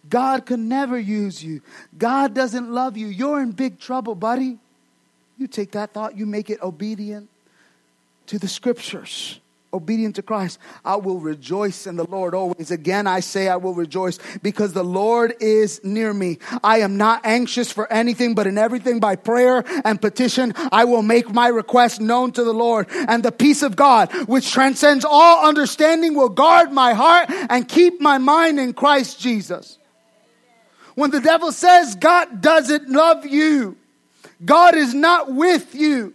God 0.09 0.47
can 0.47 0.69
never 0.69 0.97
use 0.97 1.43
you. 1.43 1.61
God 1.99 2.35
doesn't 2.35 2.71
love 2.71 2.97
you. 2.97 3.09
You're 3.09 3.43
in 3.43 3.51
big 3.51 3.81
trouble, 3.81 4.15
buddy. 4.15 4.59
You 5.37 5.49
take 5.49 5.73
that 5.73 5.93
thought, 5.93 6.17
you 6.17 6.25
make 6.25 6.51
it 6.51 6.63
obedient 6.63 7.29
to 8.27 8.39
the 8.39 8.47
scriptures 8.47 9.41
obedient 9.73 10.17
to 10.17 10.23
Christ, 10.23 10.59
I 10.85 10.97
will 10.97 11.19
rejoice 11.19 11.87
in 11.87 11.97
the 11.97 12.05
Lord 12.05 12.35
always. 12.35 12.71
Again, 12.71 13.07
I 13.07 13.21
say 13.21 13.49
I 13.49 13.57
will 13.57 13.75
rejoice 13.75 14.19
because 14.43 14.73
the 14.73 14.85
Lord 14.85 15.35
is 15.41 15.81
near 15.85 16.13
me. 16.13 16.39
I 16.65 16.81
am 16.81 16.97
not 16.97 17.25
anxious 17.25 17.71
for 17.71 17.91
anything, 17.93 18.35
but 18.35 18.47
in 18.47 18.59
everything 18.59 19.01
by 19.01 19.17
prayer 19.17 19.65
and 19.85 20.01
petition, 20.01 20.55
I 20.73 20.85
will 20.85 21.03
make 21.03 21.33
my 21.33 21.49
request 21.49 22.01
known 22.01 22.33
to 22.33 22.45
the 22.45 22.53
Lord. 22.53 22.87
And 22.91 23.23
the 23.23 23.33
peace 23.33 23.63
of 23.63 23.77
God, 23.77 24.13
which 24.29 24.51
transcends 24.51 25.05
all 25.05 25.47
understanding, 25.47 26.15
will 26.15 26.29
guard 26.29 26.73
my 26.73 26.95
heart 26.95 27.31
and 27.31 27.69
keep 27.69 28.01
my 28.01 28.19
mind 28.19 28.59
in 28.59 28.73
Christ 28.73 29.21
Jesus. 29.21 29.79
When 30.95 31.11
the 31.11 31.21
devil 31.21 31.53
says 31.53 31.95
God 31.95 32.41
doesn't 32.41 32.89
love 32.89 33.25
you, 33.25 33.77
God 34.45 34.75
is 34.75 34.95
not 34.95 35.33
with 35.33 35.75
you, 35.75 36.15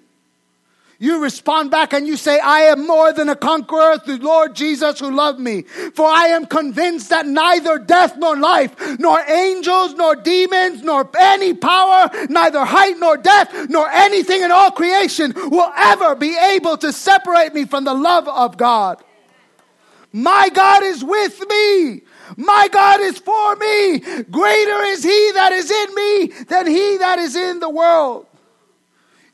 you 1.03 1.21
respond 1.21 1.69
back 1.69 1.91
and 1.91 2.07
you 2.07 2.15
say, 2.15 2.39
I 2.39 2.61
am 2.61 2.87
more 2.87 3.11
than 3.11 3.27
a 3.27 3.35
conqueror 3.35 3.97
through 3.97 4.19
Lord 4.19 4.55
Jesus 4.55 5.01
who 5.01 5.11
loved 5.11 5.37
me. 5.37 5.63
For 5.63 6.07
I 6.07 6.27
am 6.27 6.45
convinced 6.45 7.09
that 7.09 7.27
neither 7.27 7.77
death 7.77 8.15
nor 8.17 8.37
life, 8.37 8.73
nor 8.99 9.19
angels, 9.29 9.95
nor 9.95 10.15
demons, 10.15 10.81
nor 10.81 11.09
any 11.19 11.55
power, 11.55 12.09
neither 12.29 12.63
height 12.63 12.97
nor 12.99 13.17
depth, 13.17 13.69
nor 13.69 13.89
anything 13.89 14.43
in 14.43 14.51
all 14.51 14.71
creation 14.71 15.33
will 15.35 15.73
ever 15.75 16.15
be 16.15 16.37
able 16.37 16.77
to 16.77 16.93
separate 16.93 17.53
me 17.53 17.65
from 17.65 17.83
the 17.83 17.93
love 17.93 18.29
of 18.29 18.55
God. 18.55 19.03
My 20.13 20.47
God 20.53 20.83
is 20.83 21.03
with 21.03 21.37
me. 21.49 22.03
My 22.37 22.69
God 22.71 23.01
is 23.01 23.19
for 23.19 23.57
me. 23.57 23.99
Greater 23.99 24.83
is 24.83 25.03
he 25.03 25.31
that 25.33 25.51
is 25.51 25.69
in 25.69 25.95
me 25.95 26.27
than 26.45 26.65
he 26.65 26.97
that 26.99 27.19
is 27.19 27.35
in 27.35 27.59
the 27.59 27.69
world. 27.69 28.27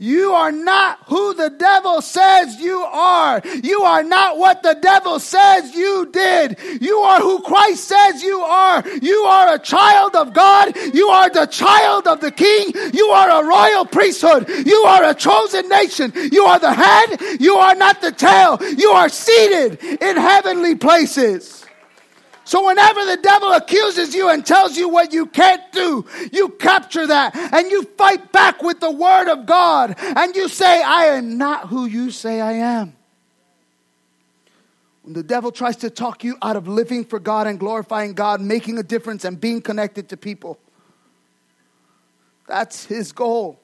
You 0.02 0.32
are 0.32 0.54
not 0.54 1.00
who 1.08 1.34
the 1.34 1.50
devil 1.50 2.02
says 2.02 2.58
you 2.62 2.80
are. 2.80 3.42
You 3.62 3.82
are 3.82 4.02
not 4.02 4.38
what 4.38 4.64
the 4.64 4.76
devil 4.82 5.20
says 5.20 5.76
you 5.76 6.10
did. 6.10 6.58
You 6.82 7.00
are 7.00 7.20
who 7.20 7.42
Christ 7.42 7.84
says 7.84 8.24
you 8.24 8.40
are. 8.40 8.82
You 9.02 9.18
are 9.28 9.56
a 9.56 9.60
child 9.60 10.16
of 10.16 10.32
God. 10.34 10.74
You 10.94 11.10
are 11.10 11.30
the 11.30 11.48
child 11.48 12.08
of 12.08 12.22
the 12.22 12.32
king. 12.32 12.72
You 12.94 13.08
are 13.08 13.44
a 13.44 13.46
royal 13.46 13.86
priesthood. 13.86 14.48
You 14.66 14.78
are 14.88 15.04
a 15.04 15.14
chosen 15.14 15.68
nation. 15.68 16.14
You 16.16 16.46
are 16.46 16.60
the 16.60 16.74
head. 16.74 17.42
You 17.42 17.56
are 17.56 17.76
not 17.76 18.02
the 18.02 18.14
tail. 18.14 18.58
You 18.78 18.92
are 18.92 19.10
seated 19.10 19.84
in 19.84 20.16
heavenly 20.16 20.76
places. 20.76 21.66
So 22.50 22.66
whenever 22.66 23.06
the 23.06 23.18
devil 23.18 23.54
accuses 23.54 24.16
you 24.16 24.30
and 24.30 24.44
tells 24.44 24.76
you 24.76 24.90
what 24.90 25.14
you 25.14 25.28
can't 25.28 25.62
do, 25.72 26.04
you 26.34 26.50
capture 26.50 27.06
that 27.06 27.36
and 27.36 27.70
you 27.70 27.84
fight 27.96 28.32
back 28.32 28.64
with 28.64 28.80
the 28.80 28.90
word 28.90 29.32
of 29.32 29.46
God 29.46 29.94
and 30.00 30.36
you 30.36 30.50
say, 30.50 30.82
I 30.82 31.06
am 31.18 31.38
not 31.38 31.68
who 31.68 31.86
you 31.86 32.10
say 32.10 32.42
I 32.42 32.54
am. 32.54 32.96
When 35.04 35.14
the 35.14 35.22
devil 35.22 35.52
tries 35.52 35.76
to 35.76 35.92
talk 35.92 36.24
you 36.24 36.38
out 36.42 36.56
of 36.56 36.68
living 36.68 37.06
for 37.06 37.20
God 37.20 37.46
and 37.46 37.60
glorifying 37.60 38.14
God, 38.14 38.42
making 38.42 38.80
a 38.80 38.84
difference 38.84 39.26
and 39.26 39.40
being 39.40 39.62
connected 39.62 40.10
to 40.10 40.18
people, 40.18 40.58
that's 42.48 42.84
his 42.84 43.12
goal. 43.12 43.60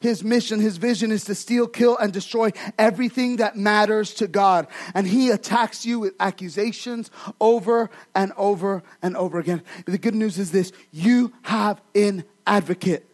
His 0.00 0.22
mission, 0.22 0.60
his 0.60 0.76
vision 0.76 1.10
is 1.10 1.24
to 1.24 1.34
steal, 1.34 1.66
kill, 1.66 1.96
and 1.98 2.12
destroy 2.12 2.52
everything 2.78 3.36
that 3.36 3.56
matters 3.56 4.14
to 4.14 4.28
God. 4.28 4.68
And 4.94 5.06
he 5.06 5.30
attacks 5.30 5.84
you 5.84 5.98
with 5.98 6.14
accusations 6.20 7.10
over 7.40 7.90
and 8.14 8.32
over 8.36 8.82
and 9.02 9.16
over 9.16 9.38
again. 9.38 9.62
The 9.86 9.98
good 9.98 10.14
news 10.14 10.38
is 10.38 10.52
this 10.52 10.72
you 10.92 11.32
have 11.42 11.80
an 11.94 12.24
advocate. 12.46 13.04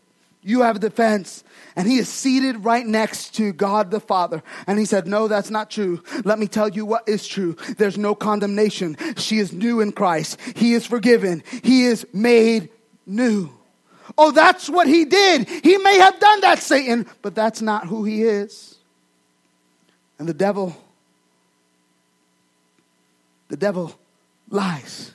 You 0.47 0.61
have 0.61 0.77
a 0.77 0.79
defense. 0.79 1.43
And 1.75 1.89
he 1.89 1.97
is 1.97 2.09
seated 2.09 2.65
right 2.65 2.87
next 2.87 3.35
to 3.37 3.53
God 3.53 3.91
the 3.91 3.99
Father. 3.99 4.43
And 4.67 4.79
he 4.79 4.85
said, 4.85 5.07
No, 5.07 5.27
that's 5.27 5.51
not 5.51 5.71
true. 5.71 6.03
Let 6.25 6.39
me 6.39 6.47
tell 6.47 6.69
you 6.69 6.85
what 6.85 7.09
is 7.09 7.27
true. 7.27 7.57
There's 7.79 7.97
no 7.97 8.15
condemnation. 8.15 8.97
She 9.17 9.39
is 9.39 9.53
new 9.55 9.81
in 9.81 9.93
Christ. 9.93 10.39
He 10.55 10.75
is 10.75 10.87
forgiven. 10.87 11.43
He 11.63 11.87
is 11.87 12.07
made 12.13 12.69
new. 13.07 13.51
Oh, 14.17 14.31
that's 14.31 14.69
what 14.69 14.87
he 14.87 15.05
did. 15.05 15.49
He 15.49 15.77
may 15.79 15.99
have 15.99 16.21
done 16.21 16.41
that, 16.43 16.61
Satan, 16.61 17.07
but 17.23 17.35
that's 17.35 17.61
not 17.61 17.87
who 17.87 18.05
he 18.05 18.23
is. 18.23 18.77
And 20.19 20.29
the 20.29 20.35
devil, 20.35 20.77
the 23.49 23.57
devil 23.57 23.95
lies. 24.49 25.13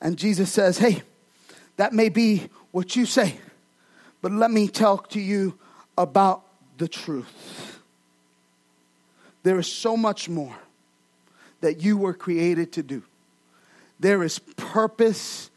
And 0.00 0.16
Jesus 0.16 0.52
says, 0.52 0.78
Hey, 0.78 1.02
that 1.76 1.92
may 1.92 2.08
be 2.08 2.48
what 2.72 2.96
you 2.96 3.06
say, 3.06 3.38
but 4.20 4.32
let 4.32 4.50
me 4.50 4.68
talk 4.68 5.10
to 5.10 5.20
you 5.20 5.58
about 5.96 6.42
the 6.78 6.88
truth. 6.88 7.80
There 9.44 9.58
is 9.58 9.70
so 9.70 9.96
much 9.96 10.28
more 10.28 10.56
that 11.60 11.82
you 11.82 11.96
were 11.96 12.14
created 12.14 12.72
to 12.72 12.82
do. 12.82 13.02
There 14.00 14.22
is 14.22 14.38
purpose 14.38 15.50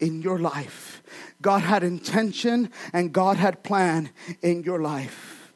in 0.00 0.22
your 0.22 0.38
life. 0.38 1.02
God 1.42 1.62
had 1.62 1.82
intention 1.82 2.70
and 2.92 3.12
God 3.12 3.36
had 3.36 3.62
plan 3.62 4.10
in 4.42 4.62
your 4.62 4.80
life. 4.80 5.52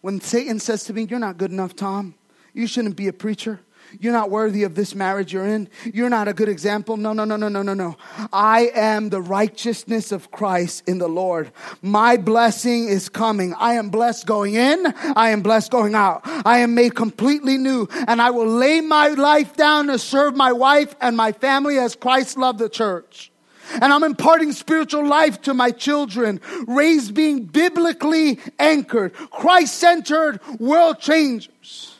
When 0.00 0.20
Satan 0.20 0.60
says 0.60 0.84
to 0.84 0.92
me, 0.92 1.04
You're 1.04 1.18
not 1.18 1.38
good 1.38 1.50
enough, 1.50 1.74
Tom, 1.74 2.14
you 2.52 2.66
shouldn't 2.66 2.96
be 2.96 3.08
a 3.08 3.12
preacher. 3.12 3.60
You're 4.00 4.12
not 4.12 4.30
worthy 4.30 4.64
of 4.64 4.74
this 4.74 4.94
marriage 4.94 5.32
you're 5.32 5.46
in. 5.46 5.68
You're 5.92 6.10
not 6.10 6.28
a 6.28 6.34
good 6.34 6.48
example. 6.48 6.96
No, 6.96 7.12
no, 7.12 7.24
no, 7.24 7.36
no, 7.36 7.48
no, 7.48 7.62
no, 7.62 7.74
no. 7.74 7.96
I 8.32 8.70
am 8.74 9.08
the 9.08 9.20
righteousness 9.20 10.12
of 10.12 10.30
Christ 10.30 10.86
in 10.86 10.98
the 10.98 11.08
Lord. 11.08 11.52
My 11.80 12.16
blessing 12.16 12.88
is 12.88 13.08
coming. 13.08 13.54
I 13.54 13.74
am 13.74 13.90
blessed 13.90 14.26
going 14.26 14.54
in. 14.54 14.86
I 15.16 15.30
am 15.30 15.42
blessed 15.42 15.70
going 15.70 15.94
out. 15.94 16.20
I 16.24 16.58
am 16.58 16.74
made 16.74 16.94
completely 16.94 17.56
new 17.56 17.88
and 18.06 18.20
I 18.20 18.30
will 18.30 18.46
lay 18.46 18.80
my 18.80 19.08
life 19.08 19.56
down 19.56 19.86
to 19.86 19.98
serve 19.98 20.36
my 20.36 20.52
wife 20.52 20.94
and 21.00 21.16
my 21.16 21.32
family 21.32 21.78
as 21.78 21.96
Christ 21.96 22.36
loved 22.36 22.58
the 22.58 22.68
church. 22.68 23.32
And 23.70 23.92
I'm 23.92 24.02
imparting 24.02 24.52
spiritual 24.52 25.06
life 25.06 25.42
to 25.42 25.54
my 25.54 25.70
children, 25.70 26.40
raised 26.66 27.14
being 27.14 27.44
biblically 27.44 28.38
anchored, 28.58 29.14
Christ 29.14 29.74
centered 29.74 30.40
world 30.58 31.00
changers. 31.00 31.94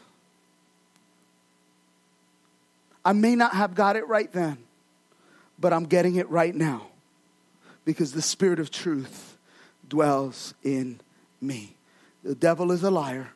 I 3.04 3.12
may 3.12 3.34
not 3.34 3.54
have 3.54 3.74
got 3.74 3.96
it 3.96 4.06
right 4.06 4.30
then, 4.32 4.58
but 5.58 5.72
I'm 5.72 5.84
getting 5.84 6.16
it 6.16 6.28
right 6.28 6.54
now 6.54 6.88
because 7.84 8.12
the 8.12 8.22
Spirit 8.22 8.58
of 8.58 8.70
truth 8.70 9.36
dwells 9.88 10.52
in 10.62 11.00
me. 11.40 11.74
The 12.22 12.34
devil 12.34 12.70
is 12.72 12.82
a 12.82 12.90
liar, 12.90 13.30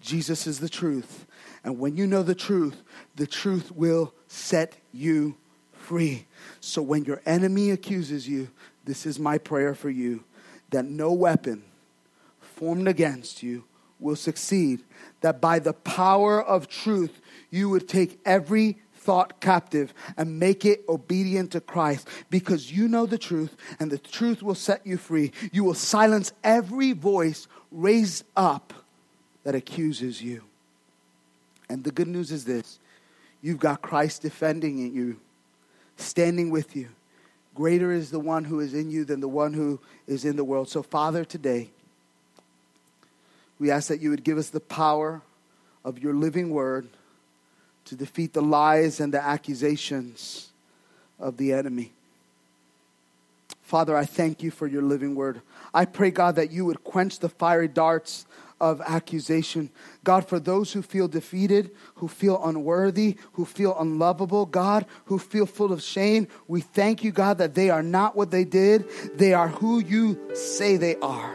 Jesus 0.00 0.46
is 0.46 0.58
the 0.58 0.68
truth. 0.68 1.26
And 1.62 1.78
when 1.78 1.96
you 1.96 2.06
know 2.06 2.22
the 2.22 2.34
truth, 2.34 2.82
the 3.16 3.26
truth 3.26 3.70
will 3.70 4.12
set 4.26 4.76
you 4.92 5.36
free. 5.84 6.26
So 6.60 6.82
when 6.82 7.04
your 7.04 7.20
enemy 7.26 7.70
accuses 7.70 8.28
you, 8.28 8.48
this 8.84 9.06
is 9.06 9.18
my 9.18 9.38
prayer 9.38 9.74
for 9.74 9.90
you 9.90 10.24
that 10.70 10.84
no 10.84 11.12
weapon 11.12 11.62
formed 12.40 12.88
against 12.88 13.42
you 13.42 13.64
will 14.00 14.16
succeed, 14.16 14.82
that 15.20 15.40
by 15.40 15.58
the 15.58 15.72
power 15.72 16.42
of 16.42 16.68
truth, 16.68 17.20
you 17.50 17.68
would 17.68 17.88
take 17.88 18.18
every 18.24 18.78
thought 18.94 19.40
captive 19.40 19.92
and 20.16 20.38
make 20.38 20.64
it 20.64 20.82
obedient 20.88 21.52
to 21.52 21.60
Christ 21.60 22.08
because 22.30 22.72
you 22.72 22.88
know 22.88 23.06
the 23.06 23.18
truth 23.18 23.54
and 23.78 23.90
the 23.90 23.98
truth 23.98 24.42
will 24.42 24.54
set 24.54 24.86
you 24.86 24.96
free. 24.96 25.32
You 25.52 25.64
will 25.64 25.74
silence 25.74 26.32
every 26.42 26.92
voice 26.92 27.46
raised 27.70 28.24
up 28.36 28.72
that 29.44 29.54
accuses 29.54 30.22
you. 30.22 30.42
And 31.68 31.84
the 31.84 31.92
good 31.92 32.08
news 32.08 32.32
is 32.32 32.44
this 32.44 32.78
you've 33.42 33.60
got 33.60 33.82
Christ 33.82 34.22
defending 34.22 34.78
you 34.78 35.20
standing 35.96 36.50
with 36.50 36.76
you. 36.76 36.88
Greater 37.54 37.92
is 37.92 38.10
the 38.10 38.18
one 38.18 38.44
who 38.44 38.60
is 38.60 38.74
in 38.74 38.90
you 38.90 39.04
than 39.04 39.20
the 39.20 39.28
one 39.28 39.52
who 39.52 39.80
is 40.06 40.24
in 40.24 40.36
the 40.36 40.44
world. 40.44 40.68
So, 40.68 40.82
Father, 40.82 41.24
today, 41.24 41.70
we 43.58 43.70
ask 43.70 43.88
that 43.88 44.00
you 44.00 44.10
would 44.10 44.24
give 44.24 44.38
us 44.38 44.50
the 44.50 44.60
power 44.60 45.22
of 45.84 45.98
your 45.98 46.14
living 46.14 46.50
word 46.50 46.88
to 47.84 47.94
defeat 47.94 48.32
the 48.32 48.42
lies 48.42 48.98
and 48.98 49.12
the 49.12 49.22
accusations 49.22 50.50
of 51.20 51.36
the 51.36 51.52
enemy. 51.52 51.92
Father, 53.62 53.96
I 53.96 54.04
thank 54.04 54.42
you 54.42 54.50
for 54.50 54.66
your 54.66 54.82
living 54.82 55.14
word. 55.14 55.40
I 55.72 55.84
pray, 55.84 56.10
God, 56.10 56.36
that 56.36 56.50
you 56.50 56.64
would 56.64 56.84
quench 56.84 57.18
the 57.18 57.28
fiery 57.28 57.68
darts 57.68 58.26
of 58.64 58.80
accusation. 58.80 59.70
God, 60.04 60.26
for 60.26 60.40
those 60.40 60.72
who 60.72 60.80
feel 60.80 61.06
defeated, 61.06 61.70
who 61.96 62.08
feel 62.08 62.42
unworthy, 62.42 63.18
who 63.32 63.44
feel 63.44 63.78
unlovable, 63.78 64.46
God, 64.46 64.86
who 65.04 65.18
feel 65.18 65.44
full 65.44 65.70
of 65.70 65.82
shame, 65.82 66.28
we 66.48 66.62
thank 66.62 67.04
you, 67.04 67.12
God, 67.12 67.38
that 67.38 67.54
they 67.54 67.68
are 67.68 67.82
not 67.82 68.16
what 68.16 68.30
they 68.30 68.44
did. 68.44 68.88
They 69.14 69.34
are 69.34 69.48
who 69.48 69.80
you 69.80 70.18
say 70.34 70.78
they 70.78 70.96
are. 70.96 71.34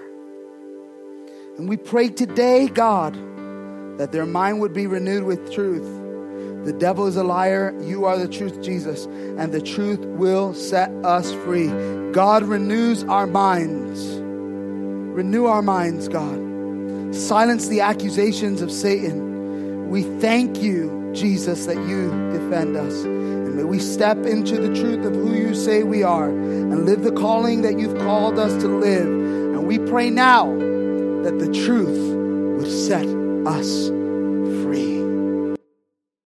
And 1.58 1.70
we 1.70 1.78
pray 1.78 2.10
today, 2.10 2.68
God, 2.68 3.14
that 4.00 4.12
their 4.12 4.26
mind 4.26 4.60
would 4.62 4.74
be 4.74 4.88
renewed 4.88 5.24
with 5.24 5.54
truth. 5.54 5.86
The 6.66 6.74
devil 6.74 7.06
is 7.06 7.16
a 7.16 7.24
liar. 7.24 7.78
You 7.84 8.06
are 8.06 8.18
the 8.18 8.28
truth, 8.28 8.62
Jesus. 8.62 9.06
And 9.06 9.52
the 9.52 9.62
truth 9.62 10.00
will 10.00 10.54
set 10.56 10.90
us 11.06 11.32
free. 11.32 11.68
God 12.12 12.44
renews 12.44 13.04
our 13.04 13.28
minds. 13.28 14.04
Renew 15.16 15.46
our 15.46 15.62
minds, 15.62 16.08
God 16.08 16.49
silence 17.12 17.68
the 17.68 17.82
accusations 17.82 18.62
of 18.62 18.72
Satan. 18.72 19.90
We 19.90 20.04
thank 20.20 20.62
you, 20.62 21.12
Jesus, 21.14 21.66
that 21.66 21.78
you 21.88 22.10
defend 22.32 22.78
us. 22.78 23.04
And 23.04 23.56
may 23.56 23.64
we 23.64 23.80
step 23.80 24.18
into 24.26 24.58
the 24.58 24.74
truth 24.80 25.06
of 25.06 25.14
who 25.14 25.34
you 25.34 25.56
say 25.56 25.84
we 25.84 26.04
are 26.04 26.30
and 26.30 26.86
live 26.86 27.04
the 27.04 27.12
calling 27.12 27.62
that 27.64 27.80
you've 27.80 27.98
called 28.00 28.38
us 28.38 28.54
to 28.62 28.68
live. 28.68 29.08
And 29.08 29.68
we 29.68 29.80
pray 29.80 30.10
now 30.10 30.46
that 31.24 31.40
the 31.40 31.52
truth 31.52 32.16
would 32.58 32.72
set 32.72 33.08
us 33.48 33.90